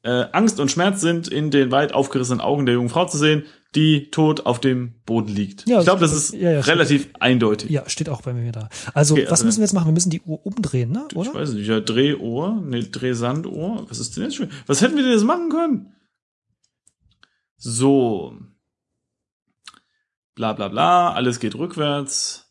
[0.03, 3.43] Äh, Angst und Schmerz sind in den weit aufgerissenen Augen der jungen Frau zu sehen,
[3.75, 5.69] die tot auf dem Boden liegt.
[5.69, 7.71] Ja, ich glaube, das ist ja, ja, relativ eindeutig.
[7.71, 8.69] Ja, steht auch bei mir da.
[8.95, 9.89] Also, Okay, was also- müssen wir jetzt machen?
[9.89, 11.09] Wir müssen die Uhr umdrehen, ne?
[11.11, 11.35] Ich Oder?
[11.35, 13.85] weiß nicht, ja, Drehohr, nee, Drehsandohr.
[13.89, 14.49] Was ist denn jetzt schon?
[14.67, 15.93] Was hätten wir denn jetzt machen können?
[17.57, 18.37] So.
[20.37, 22.43] Bla bla bla, alles geht rückwärts.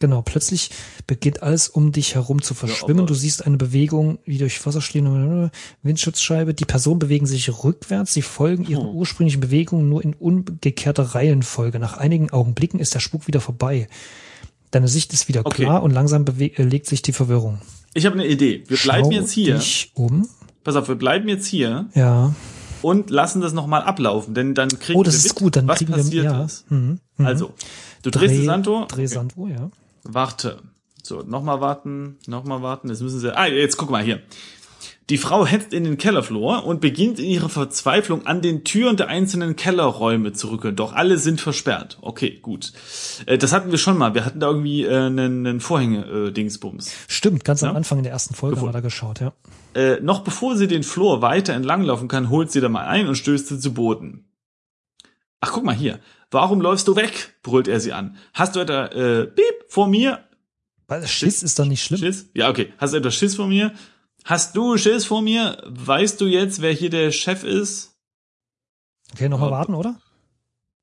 [0.00, 0.70] Genau, plötzlich
[1.06, 3.00] beginnt alles um dich herum zu verschwimmen.
[3.02, 5.52] aber- du siehst eine Bewegung, wie durch Wasser stehende
[5.84, 6.54] Windschutzscheibe.
[6.54, 8.12] Die Personen bewegen sich rückwärts.
[8.12, 8.92] Sie folgen ihren Oh.
[8.94, 11.78] ursprünglichen Bewegungen nur in umgekehrter Reihenfolge.
[11.78, 13.86] Nach einigen Augenblicken ist der Spuk wieder vorbei.
[14.72, 15.62] Deine Sicht ist wieder Okay.
[15.62, 17.60] klar und langsam äh, legt sich die Verwirrung.
[17.94, 18.64] Ich habe eine Idee.
[18.66, 19.58] Wir bleiben Schau jetzt hier.
[19.58, 20.28] Dich um.
[20.64, 22.34] Pass auf, wir bleiben jetzt hier Ja.
[22.82, 25.56] Und lassen das nochmal ablaufen, denn dann kriegen Oh, das wir ist mit, gut.
[25.56, 26.44] Dann was kriegen passiert wir ja.
[26.44, 26.70] ist.
[26.70, 27.00] Mhm.
[27.16, 27.26] Mhm.
[27.26, 27.54] Also,
[28.02, 28.86] du drehst Dreh, die Sanduhr.
[28.86, 29.70] Dreh Sanduhr, ja.
[30.04, 30.58] Warte.
[31.02, 32.88] So, nochmal warten, nochmal warten.
[32.88, 33.36] Jetzt müssen sie.
[33.36, 34.20] Ah, jetzt guck mal hier.
[35.12, 39.08] Die Frau hetzt in den Kellerflur und beginnt in ihrer Verzweiflung an den Türen der
[39.08, 40.74] einzelnen Kellerräume zu rücken.
[40.74, 41.98] Doch alle sind versperrt.
[42.00, 42.72] Okay, gut.
[43.26, 44.14] Äh, das hatten wir schon mal.
[44.14, 46.90] Wir hatten da irgendwie äh, einen, einen Vorhänge-Dingsbums.
[47.08, 47.76] Stimmt, ganz am Ja.
[47.76, 49.34] Anfang in der ersten Folge haben wir da geschaut, ja.
[49.74, 53.16] Äh, noch bevor sie den Flur weiter entlanglaufen kann, holt sie da mal ein und
[53.16, 54.24] stößt sie zu Boden.
[55.42, 55.98] Ach, guck mal hier.
[56.30, 57.34] Warum läufst du weg?
[57.42, 58.16] brüllt er sie an.
[58.32, 60.20] Hast du etwa, äh, piep, vor mir?
[60.88, 62.00] Weil Schiss ist doch nicht schlimm.
[62.00, 62.30] Schiss?
[62.32, 62.72] Ja, okay.
[62.78, 63.72] Hast du etwas Schiss vor mir?
[64.24, 65.62] Hast du Schiss vor mir?
[65.66, 67.94] Weißt du jetzt, wer hier der Chef ist?
[69.12, 70.00] Okay, nochmal warten, oder?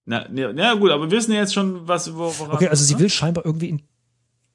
[0.05, 2.55] Na, na, na gut, aber wir wissen ja jetzt schon, was wo- woran.
[2.55, 3.01] Okay, also sie ne?
[3.01, 3.87] will scheinbar irgendwie in den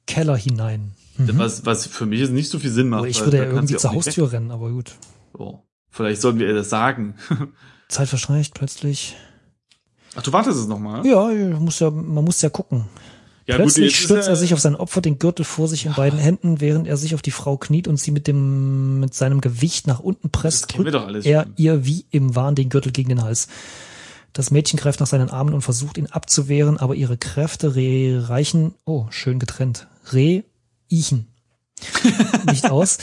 [0.05, 0.91] Keller hinein.
[1.17, 1.37] Mhm.
[1.39, 3.01] was, was für mich jetzt nicht so viel Sinn macht.
[3.01, 4.95] Oder ich würde ja irgendwie zur Haustür rennen, aber gut.
[5.33, 7.15] Oh, vielleicht sollten wir ihr das sagen.
[7.87, 9.15] Zeit verstreicht plötzlich.
[10.15, 11.05] Ach, du wartest es nochmal?
[11.05, 11.27] Ja,
[11.59, 12.85] muss ja, man muss ja gucken.
[13.47, 15.93] Ja, Plötzlich ist stürzt ja- er sich auf sein Opfer, den Gürtel vor sich in
[15.93, 19.39] beiden Händen, während er sich auf die Frau kniet und sie mit dem, mit seinem
[19.39, 21.53] Gewicht nach unten Das presst, wir drückt alles er schon.
[21.57, 23.47] ihr wie im Wahn den Gürtel gegen den Hals.
[24.33, 28.73] Das Mädchen greift nach seinen Armen und versucht ihn abzuwehren, aber ihre Kräfte re reichen,
[28.83, 30.43] oh, schön getrennt, re
[30.89, 31.27] ichen
[32.49, 32.97] nicht aus,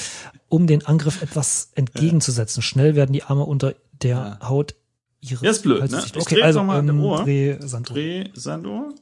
[0.49, 2.63] um den Angriff etwas entgegenzusetzen.
[2.63, 4.49] Schnell werden die Arme unter der Ja.
[4.49, 4.75] Haut
[5.21, 6.21] ihres Ja, ist blöd, Halses ne?
[6.21, 7.23] Okay, also mal ähm, Uhr.
[7.23, 7.95] Dreh Sanduhr.
[7.95, 8.93] Dreh Sanduhr.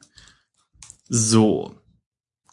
[1.10, 1.74] So.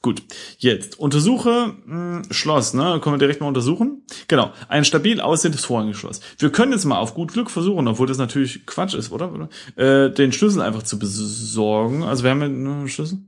[0.02, 0.22] Gut.
[0.58, 3.00] Jetzt untersuche mh, Schloss, ne?
[3.02, 4.04] Können wir direkt mal untersuchen.
[4.28, 4.52] Genau.
[4.68, 6.22] Ein stabil aussehendes Vorhängeschloss.
[6.38, 9.50] Wir können jetzt mal auf gut Glück versuchen, obwohl das natürlich Quatsch ist, oder?
[9.76, 12.04] Äh, den Schlüssel einfach zu besorgen.
[12.04, 13.20] Also wir haben ja einen Schlüssel.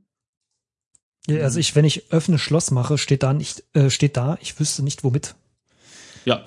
[1.28, 4.60] Ja, also ich, wenn ich öffne Schloss mache, steht da nicht, äh, steht da, ich
[4.60, 5.36] wüsste nicht womit.
[6.26, 6.38] Ja.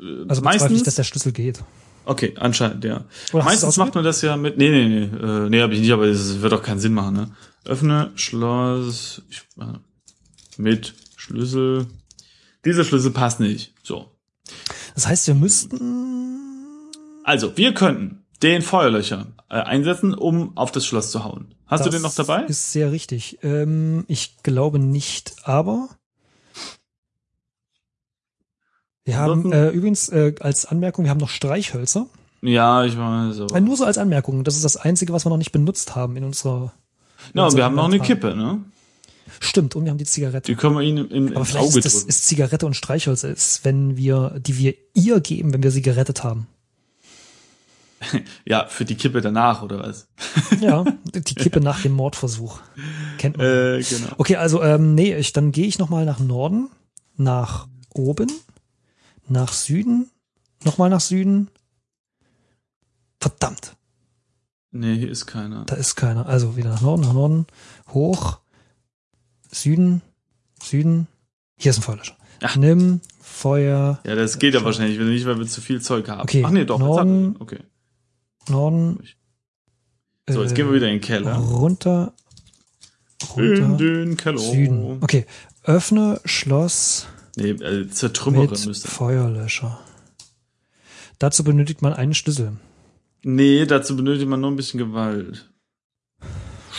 [0.00, 0.82] Äh, Also bezweifle ich, meistens.
[0.84, 1.62] dass der Schlüssel geht.
[2.06, 3.04] okay, anscheinend, ja.
[3.32, 4.56] Oder Meistens macht man das ja mit.
[4.58, 5.04] Nee, nee, nee.
[5.04, 7.30] Äh, nee, habe ich nicht, aber es wird auch keinen Sinn machen, ne?
[7.66, 9.22] Öffne Schloss.
[9.30, 9.78] Ich, äh,
[10.56, 11.86] mit Schlüssel.
[12.64, 13.74] Dieser Schlüssel passt nicht.
[13.82, 14.10] So.
[14.94, 16.90] Das heißt, wir müssten,
[17.24, 21.54] Also, wir könnten den Feuerlöcher äh, einsetzen, um auf das Schloss zu hauen.
[21.66, 22.44] Hast das du den noch dabei?
[22.44, 23.38] Ist sehr richtig.
[23.42, 25.88] Ähm, ich glaube nicht, aber
[29.04, 32.06] wir haben äh, übrigens äh, als Anmerkung, wir haben noch Streichhölzer.
[32.42, 33.38] Ja, ich weiß.
[33.38, 33.60] Äh, Aber.
[33.60, 34.44] nur so als Anmerkung.
[34.44, 36.72] Das ist das Einzige, was wir noch nicht benutzt haben in unserer.
[37.34, 38.00] Ja, und wir haben noch eine.
[38.00, 38.60] Kippe, ne?
[39.40, 40.50] Stimmt, und wir haben die Zigarette.
[40.50, 43.28] Die können wir ihnen im, aber ins vielleicht Auge ist, das, ist Zigarette und Streichhölzer
[43.28, 46.46] ist, wenn wir, die wir ihr geben, wenn wir sie gerettet haben.
[48.44, 50.06] Ja, für die Kippe danach, oder was?
[50.60, 52.60] Ja, die Kippe nach dem Mordversuch.
[53.18, 53.46] Kennt man.
[53.46, 54.12] Äh, genau.
[54.18, 56.68] Okay, also ähm, nee, ich, dann gehe ich noch mal nach Norden,
[57.16, 58.30] nach oben,
[59.28, 60.10] nach Süden,
[60.64, 61.48] noch mal nach Süden.
[63.18, 63.74] Verdammt,
[64.80, 65.64] Nee, hier ist keiner.
[65.66, 66.26] da ist keiner.
[66.26, 67.46] Also wieder nach Norden, nach Norden,
[67.88, 68.38] hoch,
[69.50, 70.02] Süden,
[70.62, 71.06] Süden.
[71.58, 72.16] Hier ist ein Feuerlöscher.
[72.42, 72.56] Ach.
[72.56, 76.20] Nimm Feuer, Ja, das geht ja wahrscheinlich nicht, weil wir zu viel Zeug haben.
[76.22, 76.78] Okay, Ach nee, doch.
[76.78, 77.58] Norden- hat, okay.
[78.48, 79.00] Norden.
[80.28, 81.36] So, jetzt äh, gehen wir wieder in den Keller.
[81.36, 82.12] Runter,
[83.36, 84.38] In runter, den Keller.
[84.38, 84.98] Süden.
[85.02, 85.26] Okay,
[85.64, 88.88] öffne Schloss Nee, äh, zertrümmere mit müsste.
[88.88, 89.78] Feuerlöscher.
[91.18, 92.56] Dazu benötigt man einen Schlüssel.
[93.28, 95.52] Nee, dazu benötigt man nur ein bisschen Gewalt.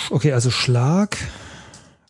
[0.09, 1.17] Okay, also Schlag,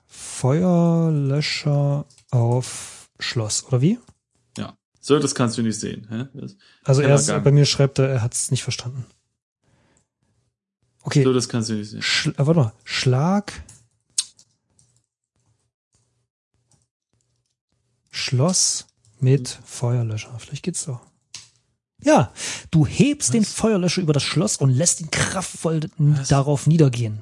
[0.05, 3.97] Feuerlöscher auf Schloss, oder wie?
[5.07, 6.05] So, das kannst du nicht sehen.
[6.09, 6.25] Hä?
[6.33, 9.05] Das, Also er ist, bei mir schreibt er, er hat es nicht verstanden.
[11.03, 12.01] Okay, so, das kannst du nicht sehen.
[12.01, 13.53] Sch äh, warte mal, Schlag,
[18.11, 18.87] Schloss
[19.21, 20.37] mit Feuerlöscher.
[20.39, 20.99] Vielleicht geht's so.
[22.03, 22.31] Ja,
[22.71, 27.21] du hebst den Feuerlöscher über das Schloss und lässt ihn kraftvoll n- darauf niedergehen.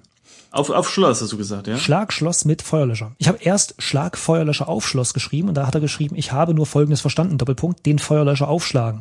[0.52, 1.78] Auf, auf Schloss hast du gesagt, ja?
[1.78, 3.12] Schlag Schloss mit Feuerlöscher.
[3.18, 6.54] Ich habe erst Schlag Feuerlöscher auf Schloss geschrieben und da hat er geschrieben, ich habe
[6.54, 9.00] nur Folgendes verstanden, Doppelpunkt, den Feuerlöscher aufschlagen.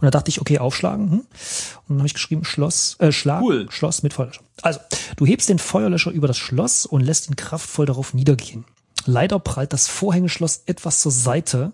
[0.00, 1.10] Und da dachte ich, okay, aufschlagen.
[1.10, 1.18] Hm?
[1.20, 1.26] Und
[1.88, 3.66] dann habe ich geschrieben, Schloss, äh, Schlag Cool.
[3.70, 4.42] Schloss mit Feuerlöscher.
[4.62, 4.78] Also,
[5.16, 8.64] du hebst den Feuerlöscher über das Schloss und lässt ihn kraftvoll darauf niedergehen.
[9.04, 11.72] Leider prallt das Vorhängeschloss etwas zur Seite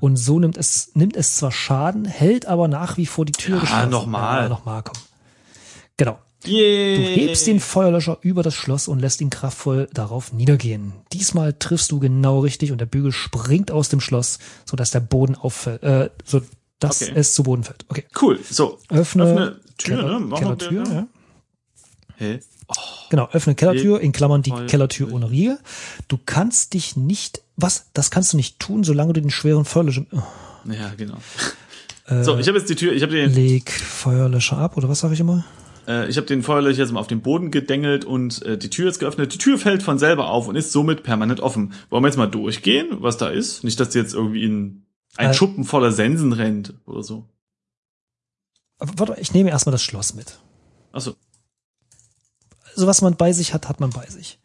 [0.00, 3.56] und so nimmt es, nimmt es zwar Schaden, hält aber nach wie vor die Tür
[3.56, 3.90] Ja, geschlossen.
[3.90, 4.42] nochmal.
[4.44, 5.00] Ja, nochmal, komm.
[5.96, 6.18] Genau.
[6.44, 6.96] Yeah.
[6.96, 10.92] Du hebst den Feuerlöscher über das Schloss und lässt ihn kraftvoll darauf niedergehen.
[11.12, 15.36] Diesmal triffst du genau richtig und der Bügel springt aus dem Schloss, sodass der Boden
[15.36, 16.42] auffällt, äh, so
[16.80, 17.12] dass Okay.
[17.14, 17.84] es zu Boden fällt.
[17.88, 18.04] Okay.
[18.20, 18.40] Cool.
[18.50, 20.34] So, Öffne, öffne Tür, Keller, ne?
[20.34, 21.08] Kellertür, den-
[22.18, 22.38] ja.
[23.10, 25.58] Genau, öffne Kellertür, in Klammern die Voll Kellertür ohne Riegel.
[26.08, 27.86] Du kannst dich nicht, was?
[27.92, 30.22] Das kannst du nicht tun, solange du den schweren Feuerlöscher, oh,
[30.70, 31.18] Ja, genau.
[32.06, 35.00] Äh, so, ich habe jetzt die Tür, ich habe den, leg Feuerlöscher ab, oder was
[35.00, 35.44] sage ich immer?
[35.86, 38.88] äh, ich habe den Feuerlöcher jetzt mal auf den Boden gedengelt und äh, die Tür
[38.88, 39.34] ist geöffnet.
[39.34, 41.74] Die Tür fällt von selber auf und ist somit permanent offen.
[41.90, 43.62] Wollen wir jetzt mal durchgehen, was da ist?
[43.64, 45.34] Nicht, dass die jetzt irgendwie in ein Äh.
[45.34, 47.28] Schuppen voller Sensen rennt oder so.
[48.78, 50.38] Warte, ich nehme erstmal das Schloss mit.
[50.92, 51.14] Achso.
[52.74, 54.38] Also was man bei sich hat, hat man bei sich.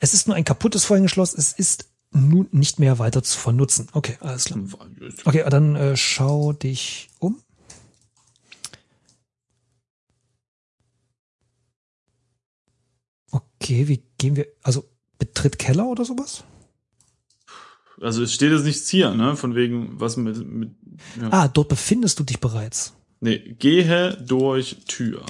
[0.00, 3.88] Es ist nur ein kaputtes Vorhängeschloss, es ist nun nicht mehr weiter zu vernutzen.
[3.92, 4.60] Okay, alles klar.
[5.24, 7.42] Okay, dann äh, schau dich um.
[13.30, 16.44] Okay, wie gehen wir, also betritt Keller oder sowas?
[18.00, 19.36] Also es steht jetzt nichts hier, ne?
[19.36, 20.70] Von wegen, was mit, mit
[21.20, 21.28] ja.
[21.30, 22.92] Ah, dort befindest du dich bereits.
[23.20, 25.24] Nee, gehe durch Tür.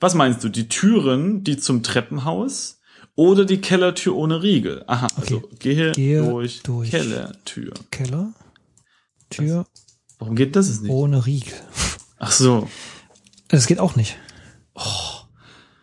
[0.00, 0.48] Was meinst du?
[0.48, 2.80] Die Türen, die zum Treppenhaus
[3.16, 4.82] oder die Kellertür ohne Riegel?
[4.86, 5.56] Aha, also Okay.
[5.58, 6.90] gehe, Gehe durch, durch.
[6.90, 7.74] Kellertür.
[7.90, 8.32] Keller,
[9.28, 9.66] Tür
[10.18, 10.90] Warum geht das jetzt nicht?
[10.90, 11.54] ohne Riegel.
[12.18, 12.68] Ach so.
[13.48, 14.16] Das geht auch nicht.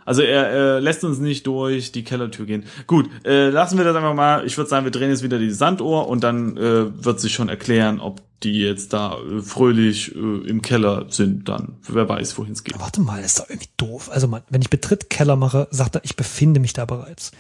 [0.06, 2.63] Also er äh, lässt uns nicht durch die Kellertür gehen.
[2.88, 4.45] Gut, äh, lassen wir das einfach mal.
[4.45, 7.49] Ich würde sagen, wir drehen jetzt wieder die Sanduhr und dann äh, wird sich schon
[7.49, 11.78] erklären, ob die jetzt da äh, fröhlich äh, im Keller sind dann.
[11.88, 12.80] Wer weiß, wohin es geht.
[12.80, 14.10] Warte mal, ist doch irgendwie doof.
[14.12, 17.32] Also man, wenn ich Betritt Keller mache, sagt er, ich befinde mich da bereits.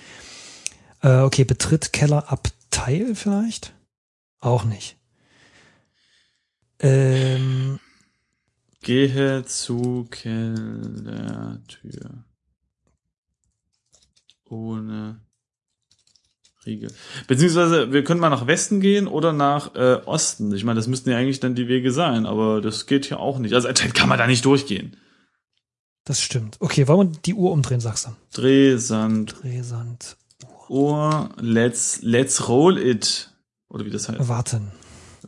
[1.01, 3.73] Äh, okay, Betritt Keller Abteil vielleicht?
[4.39, 4.97] Auch nicht.
[6.79, 7.79] Ähm,
[8.81, 11.57] Gehe zu Kellertür.
[14.45, 15.26] Ohne
[16.67, 16.91] Riegel.
[17.27, 20.53] Beziehungsweise, wir können mal nach Westen gehen oder nach äh, Osten.
[20.53, 23.39] Ich meine, das müssten ja eigentlich dann die Wege sein, aber das geht hier auch
[23.39, 23.55] nicht.
[23.55, 24.97] Also anscheinend kann man da nicht durchgehen.
[26.05, 26.57] das stimmt.
[26.59, 28.39] Okay, wollen wir die Uhr umdrehen, sagst du?
[28.39, 30.17] Drehsand, Drehsand.
[30.69, 33.31] Ohr, let's, let's roll it.
[33.69, 34.27] Oder wie das heißt.
[34.27, 34.71] Warten.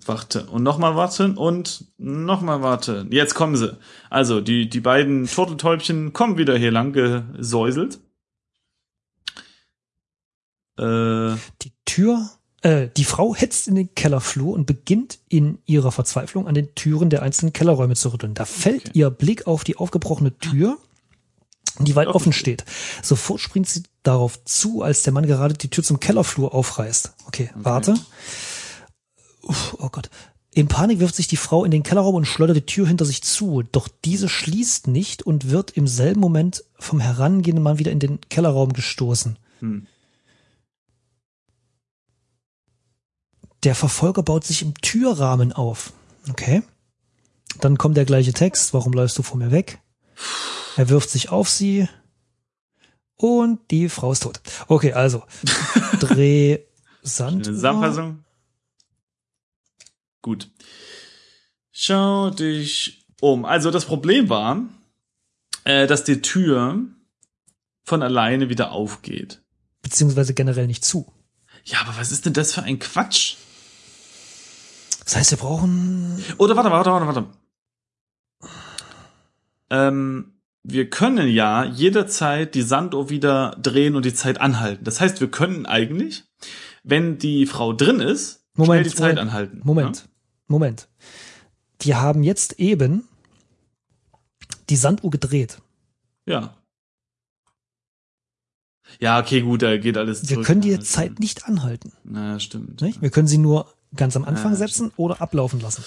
[0.05, 0.45] Warte.
[0.45, 3.11] Und nochmal warten und nochmal warten.
[3.11, 3.77] Jetzt kommen sie.
[4.09, 7.99] Also, die, die beiden Turteltäubchen kommen wieder hier lang gesäuselt.
[10.79, 12.29] Äh, Die Tür
[12.61, 17.09] Äh, die Frau hetzt in den Kellerflur und beginnt in ihrer Verzweiflung an den Türen
[17.09, 18.33] der einzelnen Kellerräume zu rütteln.
[18.33, 18.99] Da fällt Okay.
[18.99, 20.77] ihr Blick auf die aufgebrochene Tür,
[21.79, 22.65] die weit Offen offen steht.
[23.01, 27.13] Sofort springt sie darauf zu, als der Mann gerade die Tür zum Kellerflur aufreißt.
[27.27, 27.95] Okay, warte.
[29.43, 30.09] Uff, oh Gott.
[30.53, 33.21] In Panik wirft sich die Frau in den Kellerraum und schleudert die Tür hinter sich
[33.21, 33.61] zu.
[33.71, 38.19] Doch diese schließt nicht und wird im selben Moment vom herangehenden Mann wieder in den
[38.29, 39.37] Kellerraum gestoßen.
[39.59, 39.87] Hm.
[43.63, 45.93] Der Verfolger baut sich im Türrahmen auf.
[46.29, 46.63] Okay.
[47.59, 48.73] Dann kommt der gleiche Text.
[48.73, 49.79] Warum läufst du vor mir weg?
[50.77, 51.89] Er wirft sich auf sie.
[53.15, 54.39] Und die Frau ist tot.
[54.67, 55.23] Okay, also.
[55.99, 56.59] Dreh
[57.01, 57.53] Sanduhr.
[57.53, 58.23] Zusammenfassung.
[60.21, 60.49] Gut.
[61.71, 63.45] Schau dich um.
[63.45, 64.61] Also das Problem war,
[65.65, 66.79] äh, dass die Tür
[67.83, 69.41] von alleine wieder aufgeht.
[69.81, 71.11] Beziehungsweise generell nicht zu.
[71.65, 73.35] Ja, aber was ist denn das für ein Quatsch?
[75.09, 76.23] Das heißt, wir brauchen.
[76.37, 77.25] Oder warte, warte, warte, warte.
[79.71, 84.83] Ähm, wir können ja jederzeit die Sanduhr wieder drehen und die Zeit anhalten.
[84.83, 86.25] Das heißt, wir können eigentlich,
[86.83, 89.61] wenn die Frau drin ist, Moment, schnell die Zeit Moment, anhalten.
[89.63, 90.09] Moment.
[90.45, 90.87] Moment.
[91.81, 93.07] Die haben jetzt eben
[94.69, 95.57] die Sanduhr gedreht.
[96.27, 96.55] Ja.
[98.99, 100.45] Ja, okay, gut, da geht alles Wir zurück.
[100.45, 101.93] können die Ja, Zeit nicht anhalten.
[102.03, 102.79] Na, stimmt.
[102.81, 103.01] Nicht?
[103.01, 105.83] Wir können sie nur ganz am Anfang Ja, setzen oder ablaufen lassen.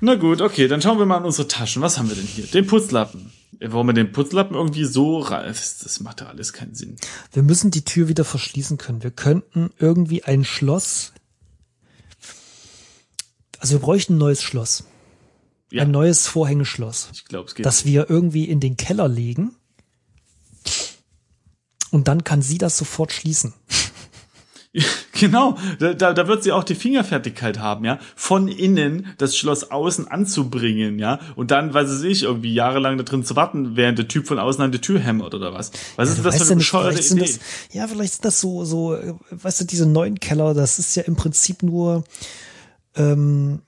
[0.00, 1.82] Na gut, okay, dann schauen wir mal in unsere Taschen.
[1.82, 2.46] Was haben wir denn hier?
[2.46, 3.32] Den Putzlappen.
[3.60, 6.96] Warum wir den Putzlappen irgendwie so reif, das macht ja alles keinen Sinn.
[7.32, 9.02] Wir müssen die Tür wieder verschließen können.
[9.02, 11.12] Wir könnten irgendwie ein Schloss.
[13.60, 14.84] Also wir bräuchten ein neues Schloss.
[15.70, 17.64] Ja, Ein neues Vorhängeschloss, ich glaube, es geht.
[17.66, 19.56] das wir irgendwie in den Keller legen.
[21.90, 23.54] Und dann kann sie das sofort schließen.
[25.20, 30.08] Genau, da, da, wird sie auch die Fingerfertigkeit haben, ja, von innen das Schloss außen
[30.08, 34.08] anzubringen, ja, und dann, weiß ich nicht, irgendwie jahrelang da drin zu warten, während der
[34.08, 35.70] Typ von außen an die Tür hämmert oder was.
[35.96, 37.20] Was Ja, ist das für eine bescheuerte Idee?
[37.20, 37.38] das,
[37.72, 41.04] ja, vielleicht sind das so, so, äh, weißt du, diese neuen Keller, das ist ja
[41.04, 42.02] im Prinzip nur,
[42.96, 43.60] ähm,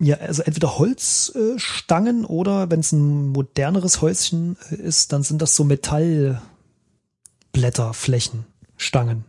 [0.00, 5.42] ja, also entweder Holzstangen äh, oder wenn es ein moderneres Häuschen äh, ist, dann sind
[5.42, 9.26] das so Metallblätterflächen, Stangen.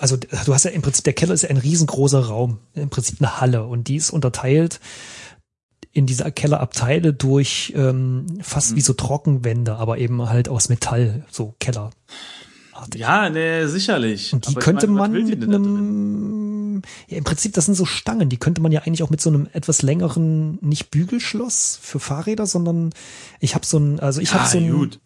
[0.00, 3.20] Also du hast ja im Prinzip, der Keller ist ja ein riesengroßer Raum, im Prinzip
[3.20, 4.80] eine Halle und die ist unterteilt
[5.92, 8.76] in diese Kellerabteile durch ähm, fast Hm.
[8.76, 11.90] wie so Trockenwände, aber eben halt aus Metall, so Keller.
[12.94, 14.34] Ja, ne, sicherlich.
[14.34, 18.28] Und die Aber könnte meine, man mit einem, ja im Prinzip, das sind so Stangen,
[18.28, 22.44] die könnte man ja eigentlich auch mit so einem etwas längeren, nicht Bügelschloss für Fahrräder,
[22.46, 22.90] sondern
[23.40, 25.00] ich habe so ein, also ich Ja, habe so ein, gut.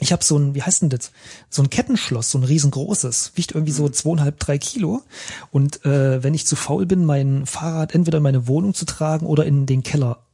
[0.00, 1.12] Ich habe so ein, wie heißt denn das?
[1.50, 3.76] So ein Kettenschloss, so ein riesengroßes, wiegt irgendwie Mhm.
[3.76, 5.02] so zweieinhalb, drei Kilo.
[5.50, 9.26] Und äh, wenn ich zu faul bin, mein Fahrrad entweder in meine Wohnung zu tragen
[9.26, 10.26] oder in den Keller,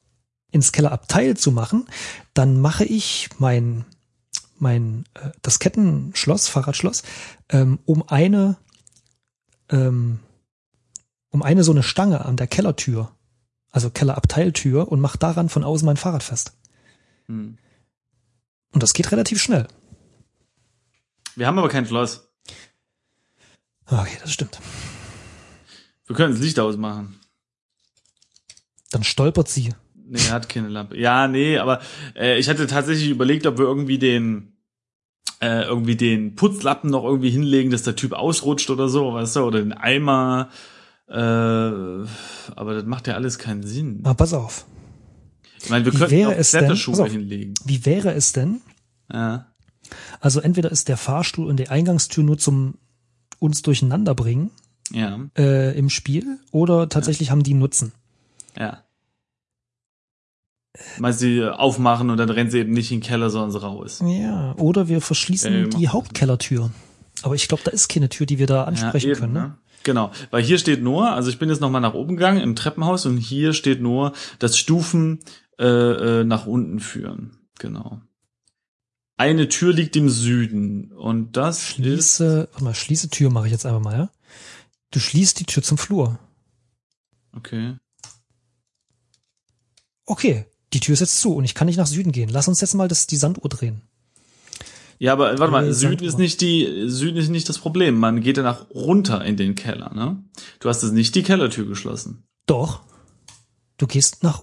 [0.51, 1.87] ins Kellerabteil zu machen,
[2.35, 3.85] dann mache ich mein
[4.59, 7.03] mein äh, das Kettenschloss, Fahrradschloss,
[7.49, 8.57] ähm, um eine
[9.71, 10.21] ähm,
[11.31, 13.13] um eine so eine Stange an der Kellertür,
[13.71, 16.53] also Kellerabteiltür und mach daran von außen mein Fahrrad fest.
[17.27, 17.57] Hm.
[18.73, 19.67] Und das geht relativ schnell.
[21.37, 22.29] Wir haben aber kein Schloss.
[23.87, 24.61] Okay, das stimmt.
[26.07, 27.19] Wir können das Licht ausmachen.
[28.91, 29.71] Dann stolpert sie.
[29.95, 30.97] Nee, er hat keine Lampe.
[30.97, 31.81] Ja, nee, aber
[32.17, 34.57] äh, ich hatte tatsächlich überlegt, ob wir irgendwie den
[35.41, 39.41] äh, irgendwie den Putzlappen noch irgendwie hinlegen, dass der Typ ausrutscht oder so, weißt du,
[39.41, 40.51] oder den Eimer.
[41.09, 44.01] Äh, aber das macht ja alles keinen Sinn.
[44.05, 44.67] Aber pass auf.
[45.63, 47.11] Ich meine, wir Wie könnten wäre auch es denn- Kletterschuhe pass auf.
[47.13, 47.55] hinlegen.
[47.65, 48.61] Wie wäre es denn?
[49.13, 49.47] Ja.
[50.21, 52.75] Also entweder ist der Fahrstuhl und die Eingangstür nur zum
[53.39, 54.51] uns durcheinander bringen
[54.93, 57.93] Ja, äh, im Spiel oder tatsächlich haben die Nutzen.
[58.59, 58.83] ja.
[60.99, 64.03] Mal sie aufmachen und dann rennt sie eben nicht in den Keller, sondern sie raus.
[64.07, 65.89] Ja, oder wir verschließen Ja, machen die.
[65.89, 66.71] Hauptkellertür.
[67.23, 69.33] Aber ich glaube, da ist keine Tür, die wir da ansprechen Ja, eben, können.
[69.35, 69.55] Ne?
[69.83, 73.05] Genau, weil hier steht nur, also ich bin jetzt nochmal nach oben gegangen im Treppenhaus
[73.05, 75.19] und hier steht nur, dass Stufen
[75.61, 77.37] äh, äh, nach unten führen.
[77.59, 78.01] Genau.
[79.19, 83.53] Eine Tür liegt im Süden und das ist Schließe, warte mal, schließe Tür mache ich
[83.53, 84.11] jetzt einfach mal, ja?
[84.91, 86.19] Du schließt die Tür zum Flur.
[87.37, 87.77] okay.
[90.07, 92.31] Okay, die Tür ist jetzt zu und ich kann nicht nach Süden gehen.
[92.31, 93.83] Lass uns jetzt mal das, die Sanduhr drehen.
[94.99, 97.99] Ja, aber warte mal, Süden ist nicht die Süden ist nicht das Problem.
[97.99, 100.25] Man geht danach runter in den Keller, ne?
[100.59, 102.25] Du hast jetzt nicht die Kellertür geschlossen.
[102.47, 102.81] Doch.
[103.77, 104.43] Du gehst nach.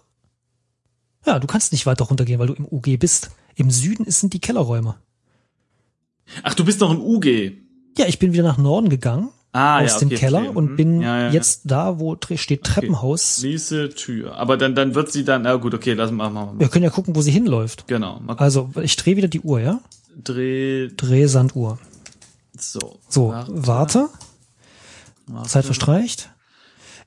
[1.28, 3.32] Ja, du kannst nicht weiter runtergehen, weil du im UG bist.
[3.55, 4.95] Im Süden sind die Kellerräume.
[6.43, 7.25] Ach, du bist noch im UG.
[7.97, 10.49] Ja, ich bin wieder nach Norden gegangen Ah, aus ja, dem okay, Keller okay.
[10.55, 10.75] und Mhm.
[10.75, 13.38] bin Ja, ja, jetzt da, wo steht Treppenhaus.
[13.39, 14.36] Schließe Tür.
[14.36, 16.84] Aber dann, dann wird sie dann, na gut, okay, lass mal, machen wir Wir können
[16.84, 17.88] ja gucken, wo sie hinläuft.
[17.88, 18.19] Genau.
[18.19, 19.80] Mal Also, ich drehe wieder die Uhr, ja?
[20.15, 21.80] Dreh, Drehsanduhr.
[22.57, 22.99] so.
[23.09, 24.09] So, warte.
[25.25, 25.49] warte.
[25.49, 26.30] Zeit verstreicht.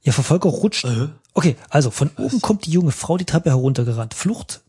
[0.03, 0.84] Ihr Verfolger rutscht.
[0.84, 1.09] Äh?
[1.34, 4.14] Okay, also von oben kommt die junge Frau die Treppe heruntergerannt.
[4.14, 4.62] Flucht,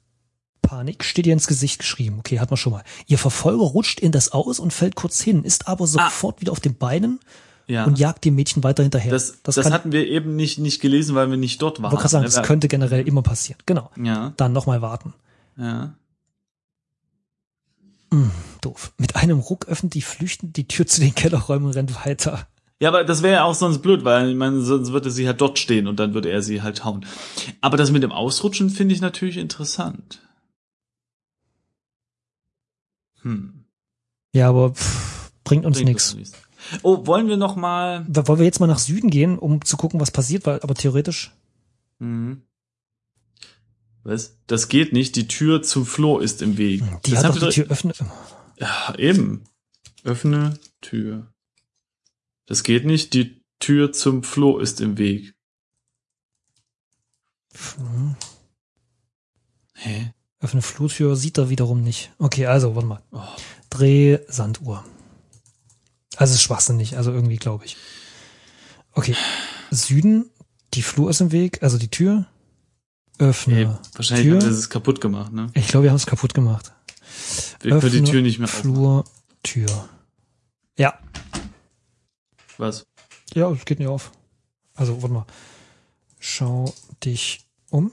[0.62, 2.20] Panik steht ihr ins Gesicht geschrieben.
[2.20, 2.84] Okay, hat man schon mal.
[3.08, 6.60] Ihr Verfolger rutscht in das Aus und fällt kurz hin, ist aber sofort wieder auf
[6.60, 7.20] den Beinen
[7.68, 7.86] Ja.
[7.86, 9.12] und jagt dem Mädchen weiter hinterher.
[9.12, 11.92] das, das, kann, hatten wir eben nicht, nicht gelesen, weil wir nicht dort waren.
[11.92, 12.30] wollte gerade sagen, ne?
[12.30, 13.60] das könnte generell immer passieren.
[13.66, 13.90] Genau.
[14.02, 15.14] Ja, Dann nochmal warten.
[15.58, 15.94] ja.
[18.60, 18.92] Doof.
[18.98, 22.46] Mit einem Ruck öffnet die Flüchtende die Tür zu den Kellerräumen und rennt weiter.
[22.82, 25.40] Ja, aber das wäre ja auch sonst blöd, weil ich meine, sonst würde sie halt
[25.40, 27.06] dort stehen und dann würde er sie halt hauen.
[27.62, 30.20] Aber das mit dem Ausrutschen finde ich natürlich interessant.
[33.22, 33.66] Hm.
[34.34, 36.18] Ja, aber pff, bringt uns nichts.
[36.82, 40.00] Oh, wollen wir noch mal Wollen wir jetzt mal nach Süden gehen, um zu gucken,
[40.00, 41.36] was passiert, weil, aber theoretisch.
[42.00, 42.42] Mhm.
[44.02, 44.40] Was?
[44.48, 45.16] Das geht nicht.
[45.16, 46.82] Die Tür zum Flur ist im Weg.
[47.06, 47.94] Die das hat doch die Tür öffnen.
[48.58, 49.44] Ja, eben.
[50.04, 51.31] Öffne Tür.
[52.52, 53.14] Das geht nicht.
[53.14, 55.34] Die Tür zum Flur ist im Weg.
[57.78, 58.18] Hm.
[59.74, 60.14] Hä?
[60.42, 62.12] Öffne Flurtür sieht er wiederum nicht.
[62.18, 63.02] Okay, also, warte mal.
[63.12, 63.22] Oh.
[63.70, 64.84] Dreh Sanduhr.
[66.18, 67.78] Also ist schwachsinnig, also irgendwie glaube ich.
[68.92, 69.16] Okay.
[69.70, 70.30] Süden,
[70.74, 72.26] die Flur ist im Weg, also die Tür.
[73.18, 73.60] Öffne.
[73.60, 74.42] Ey, wahrscheinlich Tür.
[74.42, 75.52] haben wir es kaputt gemacht, ne?
[75.54, 76.74] Ich glaube, wir haben es kaputt gemacht.
[77.62, 78.50] Wir können die Öffne Tür nicht mehr.
[78.50, 79.06] Flur,
[79.42, 79.88] Tür.
[80.78, 81.00] Ja,
[82.62, 82.86] Was?
[83.34, 84.12] ja, es geht nicht auf.
[84.76, 85.26] Also, warte mal.
[86.20, 86.72] Schau
[87.04, 87.92] dich um.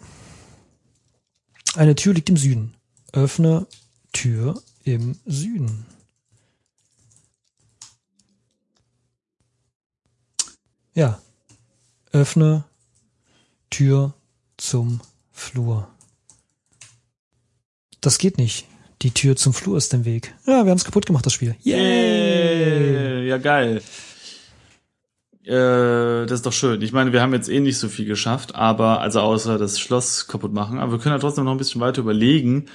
[1.74, 2.74] Eine Tür liegt im Süden.
[3.12, 3.66] Öffne
[4.12, 5.86] Tür im Süden.
[10.92, 11.18] Ja.
[12.12, 12.64] Öffne
[13.70, 14.12] Tür
[14.58, 15.00] zum
[15.32, 15.88] Flur.
[18.02, 18.66] Das geht nicht.
[19.00, 20.34] Die Tür zum Flur ist im Weg.
[20.46, 21.56] Ja, wir haben es kaputt gemacht, das Spiel.
[21.62, 23.28] Yay!
[23.28, 23.82] Ja, geil.
[25.48, 26.82] Äh, das ist doch schön.
[26.82, 30.26] Ich meine, wir haben jetzt eh nicht so viel geschafft, aber also außer das Schloss
[30.28, 30.78] kaputt machen.
[30.78, 32.66] Aber wir können ja trotzdem noch ein bisschen weiter überlegen.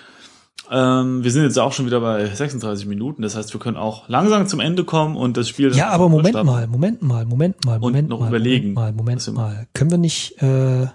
[0.71, 3.21] Ähm, wir sind jetzt auch schon wieder bei 36 Minuten.
[3.21, 5.75] Das heißt, wir können auch langsam zum Ende kommen und das Spiel.
[5.75, 6.47] Ja, aber Moment starten.
[6.47, 9.67] mal, Moment mal, Moment mal, Moment noch mal, überlegen, Moment mal, Moment mal.
[9.73, 10.87] Können wir nicht äh,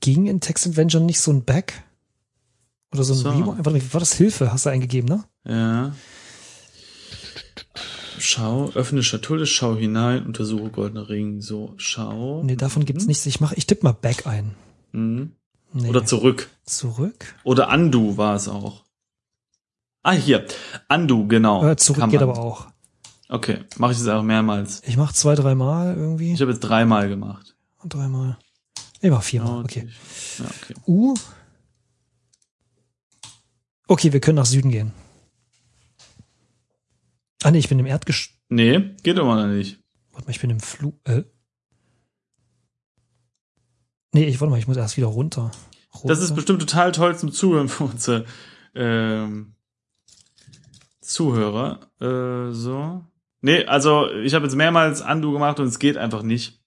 [0.00, 1.84] ging in Text Adventure nicht so ein Back
[2.92, 3.30] oder so ein So.
[3.30, 3.46] Rewind?
[3.46, 4.52] Warte mal, war das Hilfe?
[4.52, 5.24] Hast du eingegeben, ne?
[5.46, 5.92] Ja.
[8.18, 11.40] Schau, öffne Schatulle, schau hinein, untersuche goldene Ring.
[11.40, 12.42] So, schau.
[12.44, 13.26] Nee, davon gibt's nichts.
[13.26, 14.54] Ich mache, ich tippe mal Back ein.
[14.92, 15.32] Mhm.
[15.72, 15.88] Nee.
[15.88, 16.48] Oder zurück.
[16.64, 17.34] zurück?
[17.42, 18.84] Oder Undo war es auch.
[20.02, 20.46] Ah, hier.
[20.88, 21.66] Undo, genau.
[21.66, 22.30] Äh, zurück Kann geht man.
[22.30, 22.66] aber auch.
[23.28, 24.82] Okay, mache ich das auch mehrmals.
[24.86, 26.32] Ich mache zwei, dreimal irgendwie.
[26.34, 27.56] Ich habe jetzt dreimal gemacht.
[27.82, 28.38] Und dreimal.
[29.00, 29.64] Ich mach viermal.
[29.64, 29.88] Okay.
[30.38, 30.74] Ja, okay.
[30.86, 31.14] U.
[33.88, 34.92] Okay, wir können nach Süden gehen.
[37.44, 38.38] Ah nee, ich bin im Erdgesch...
[38.48, 39.78] Nee, geht immer noch nicht.
[40.12, 40.98] Warte mal, ich bin im Flug.
[41.04, 41.24] Äh?
[44.14, 45.50] Nee, ich warte mal, ich muss erst wieder runter.
[45.92, 46.08] runter.
[46.08, 48.24] Das ist bestimmt total toll zum Zuhören für unsere
[48.74, 49.56] ähm,
[51.02, 51.80] Zuhörer.
[52.00, 53.04] Äh, so.
[53.42, 56.62] Nee, also ich habe jetzt mehrmals Undo gemacht und es geht einfach nicht.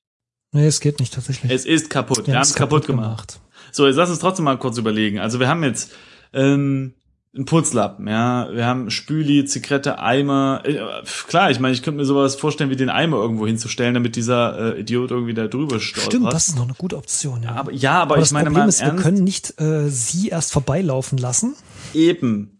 [0.51, 1.51] Nee, es geht nicht tatsächlich.
[1.51, 2.27] Es ist kaputt.
[2.27, 3.39] Wir, haben haben's es kaputt, gemacht.
[3.71, 5.17] So, jetzt lass uns trotzdem mal kurz überlegen.
[5.17, 5.91] Also wir haben jetzt
[6.33, 6.93] ähm,
[7.37, 10.63] einen Putzlappen, ja, wir haben Spüli, Zigarette, Eimer.
[10.65, 10.79] Äh,
[11.27, 14.75] klar, ich meine, ich könnte mir sowas vorstellen, wie den Eimer irgendwo hinzustellen, damit dieser
[14.75, 16.11] äh, Idiot irgendwie da drüber stolpert.
[16.11, 17.51] Stimmt, das ist noch eine gute Option, ja.
[17.51, 20.29] aber ja, aber, Aber ich das meine Problem mal ist, wir können nicht äh, sie
[20.29, 21.55] erst vorbeilaufen lassen.
[21.93, 22.59] eben,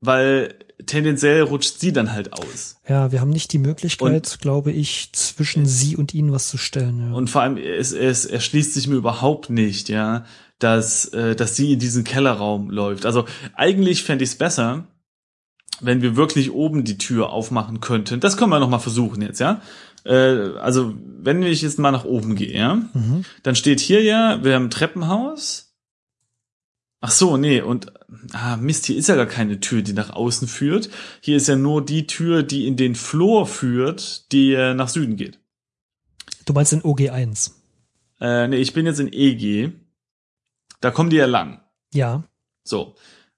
[0.00, 0.54] weil
[0.84, 2.76] tendenziell rutscht sie dann halt aus.
[2.88, 7.10] Ja, wir haben nicht die Möglichkeit, glaube ich, zwischen sie und ihnen was zu stellen.
[7.10, 7.16] Ja.
[7.16, 10.24] Und vor allem, es, es erschließt sich mir überhaupt nicht, ja,
[10.58, 13.06] dass, äh, dass sie in diesen Kellerraum läuft.
[13.06, 14.86] Also eigentlich fände ich es besser,
[15.80, 18.20] wenn wir wirklich oben die Tür aufmachen könnten.
[18.20, 19.60] Das können wir noch mal versuchen jetzt, ja.
[20.04, 23.24] Äh, also wenn ich jetzt mal nach oben gehe, ja, mhm.
[23.42, 25.74] dann steht hier ja, wir haben ein Treppenhaus.
[27.00, 27.92] Ach so, nee, und
[28.32, 30.88] ah, Mist, hier ist ja gar keine Tür, die nach außen führt.
[31.20, 35.16] Hier ist ja nur die Tür, die in den Flur führt, die äh, nach Süden
[35.16, 35.38] geht.
[36.46, 37.50] Du meinst in OG1?
[38.20, 39.72] Äh, nee, ich bin jetzt in EG.
[40.80, 41.60] Da kommen die ja lang.
[41.94, 42.24] Ja.
[42.64, 42.94] So.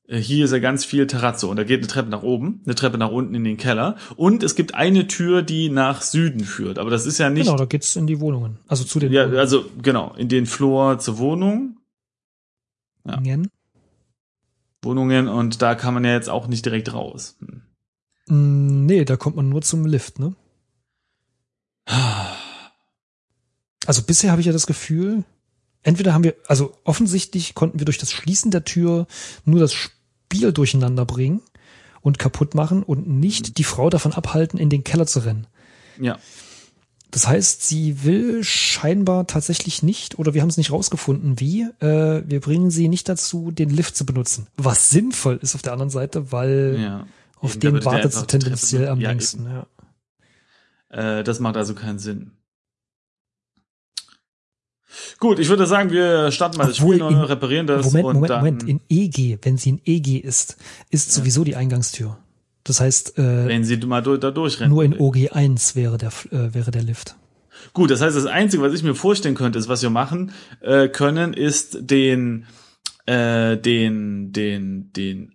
[0.07, 2.75] Äh, Hier ist ja ganz viel Terrazzo und da geht eine Treppe nach oben, eine
[2.75, 6.79] Treppe nach unten in den Keller und es gibt eine Tür, die nach Süden führt.
[6.79, 8.59] Aber das ist ja nicht, Genau, da geht's in die Wohnungen.
[8.69, 9.39] Also zu den ja, Wohnungen.
[9.39, 11.77] also genau, in den Flur zur Wohnung,
[13.07, 13.21] ja.
[14.83, 17.37] Wohnungen und da kann man ja jetzt auch nicht direkt raus.
[17.41, 17.63] Hm.
[18.29, 20.35] Mm, Nee, da kommt man nur zum Lift, ne?
[23.87, 25.25] Also bisher habe ich ja das Gefühl,
[25.83, 29.07] entweder haben wir, also offensichtlich konnten wir durch das Schließen der Tür
[29.45, 31.41] nur das Spiel durcheinander bringen
[32.01, 35.47] und kaputt machen und nicht die Frau davon abhalten, in den Keller zu rennen.
[36.01, 36.19] Ja.
[37.11, 42.23] Das heißt, sie will scheinbar tatsächlich nicht, oder wir haben es nicht rausgefunden, wie, äh,
[42.27, 44.47] wir bringen sie nicht dazu, den Lift zu benutzen.
[44.59, 47.07] Was sinnvoll ist auf der anderen Seite, weil Ja.
[47.41, 49.47] auf Eben, den wartet sie tendenziell am ja, längsten.
[49.47, 51.19] Ja.
[51.21, 52.33] Äh, das macht also keinen Sinn.
[55.19, 58.07] Gut, ich würde sagen, wir starten mal das Obwohl Spiel, in- neu, reparieren das Moment,
[58.07, 58.63] und Moment, dann, Moment.
[58.69, 60.57] In EG, wenn sie in EG ist,
[60.91, 62.17] ist sowieso die Eingangstür.
[62.65, 64.73] Das heißt, äh, wenn sie mal durch, da durchrennen.
[64.73, 65.01] nur in will.
[65.01, 67.17] OG1 wäre der, äh, wäre der Lift.
[67.73, 70.89] Gut, das heißt, das Einzige, was ich mir vorstellen könnte, ist, was wir machen äh,
[70.89, 72.47] können, ist den
[73.07, 75.33] äh, den den den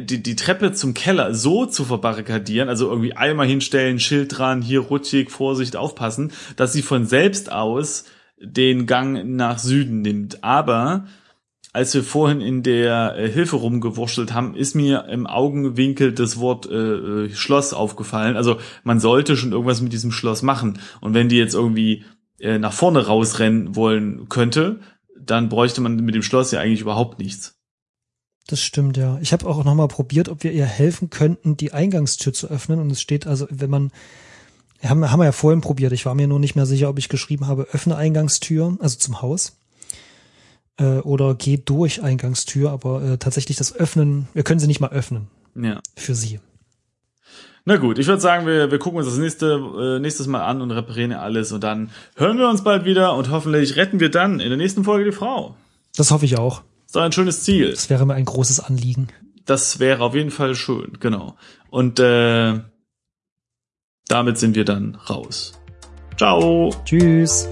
[0.00, 4.80] die, die Treppe zum Keller so zu verbarrikadieren, also irgendwie Eimer hinstellen, Schild dran, hier
[4.80, 8.04] rutschig, Vorsicht, aufpassen, dass sie von selbst aus
[8.42, 10.42] den Gang nach Süden nimmt.
[10.44, 11.06] Aber
[11.72, 16.66] als wir vorhin in der äh, Hilfe rumgewurschtelt haben, ist mir im Augenwinkel das Wort
[16.66, 18.36] äh, äh, Schloss aufgefallen.
[18.36, 20.78] Also man sollte schon irgendwas mit diesem Schloss machen.
[21.00, 22.04] Und wenn die jetzt irgendwie
[22.40, 24.80] äh, nach vorne rausrennen wollen könnte,
[25.18, 27.58] dann bräuchte man mit dem Schloss ja eigentlich überhaupt nichts.
[28.48, 29.18] Das stimmt, ja.
[29.22, 32.80] Ich habe auch nochmal probiert, ob wir ihr helfen könnten, die Eingangstür zu öffnen.
[32.80, 33.92] Und es steht also, wenn man,
[34.90, 35.92] haben, haben wir ja vorhin probiert.
[35.92, 39.22] Ich war mir nur nicht mehr sicher, ob ich geschrieben habe, öffne Eingangstür, also zum
[39.22, 39.56] Haus.
[40.78, 44.90] Äh, oder geh durch Eingangstür, aber äh, tatsächlich das Öffnen, wir können sie nicht mal
[44.90, 45.80] öffnen Ja.
[45.96, 46.40] für sie.
[47.64, 50.60] Na gut, ich würde sagen, wir, wir gucken uns das nächste, äh, nächstes Mal an
[50.62, 54.40] und reparieren alles und dann hören wir uns bald wieder und hoffentlich retten wir dann
[54.40, 55.54] in der nächsten Folge die Frau.
[55.96, 56.62] Das hoffe ich auch.
[56.86, 57.70] Ist doch ein schönes Ziel.
[57.70, 59.08] Das wäre mir ein großes Anliegen.
[59.44, 61.36] Das wäre auf jeden Fall schön, genau.
[61.70, 62.60] Und äh,
[64.12, 65.58] damit sind wir dann raus.
[66.18, 66.70] Ciao.
[66.84, 67.48] Tschüss.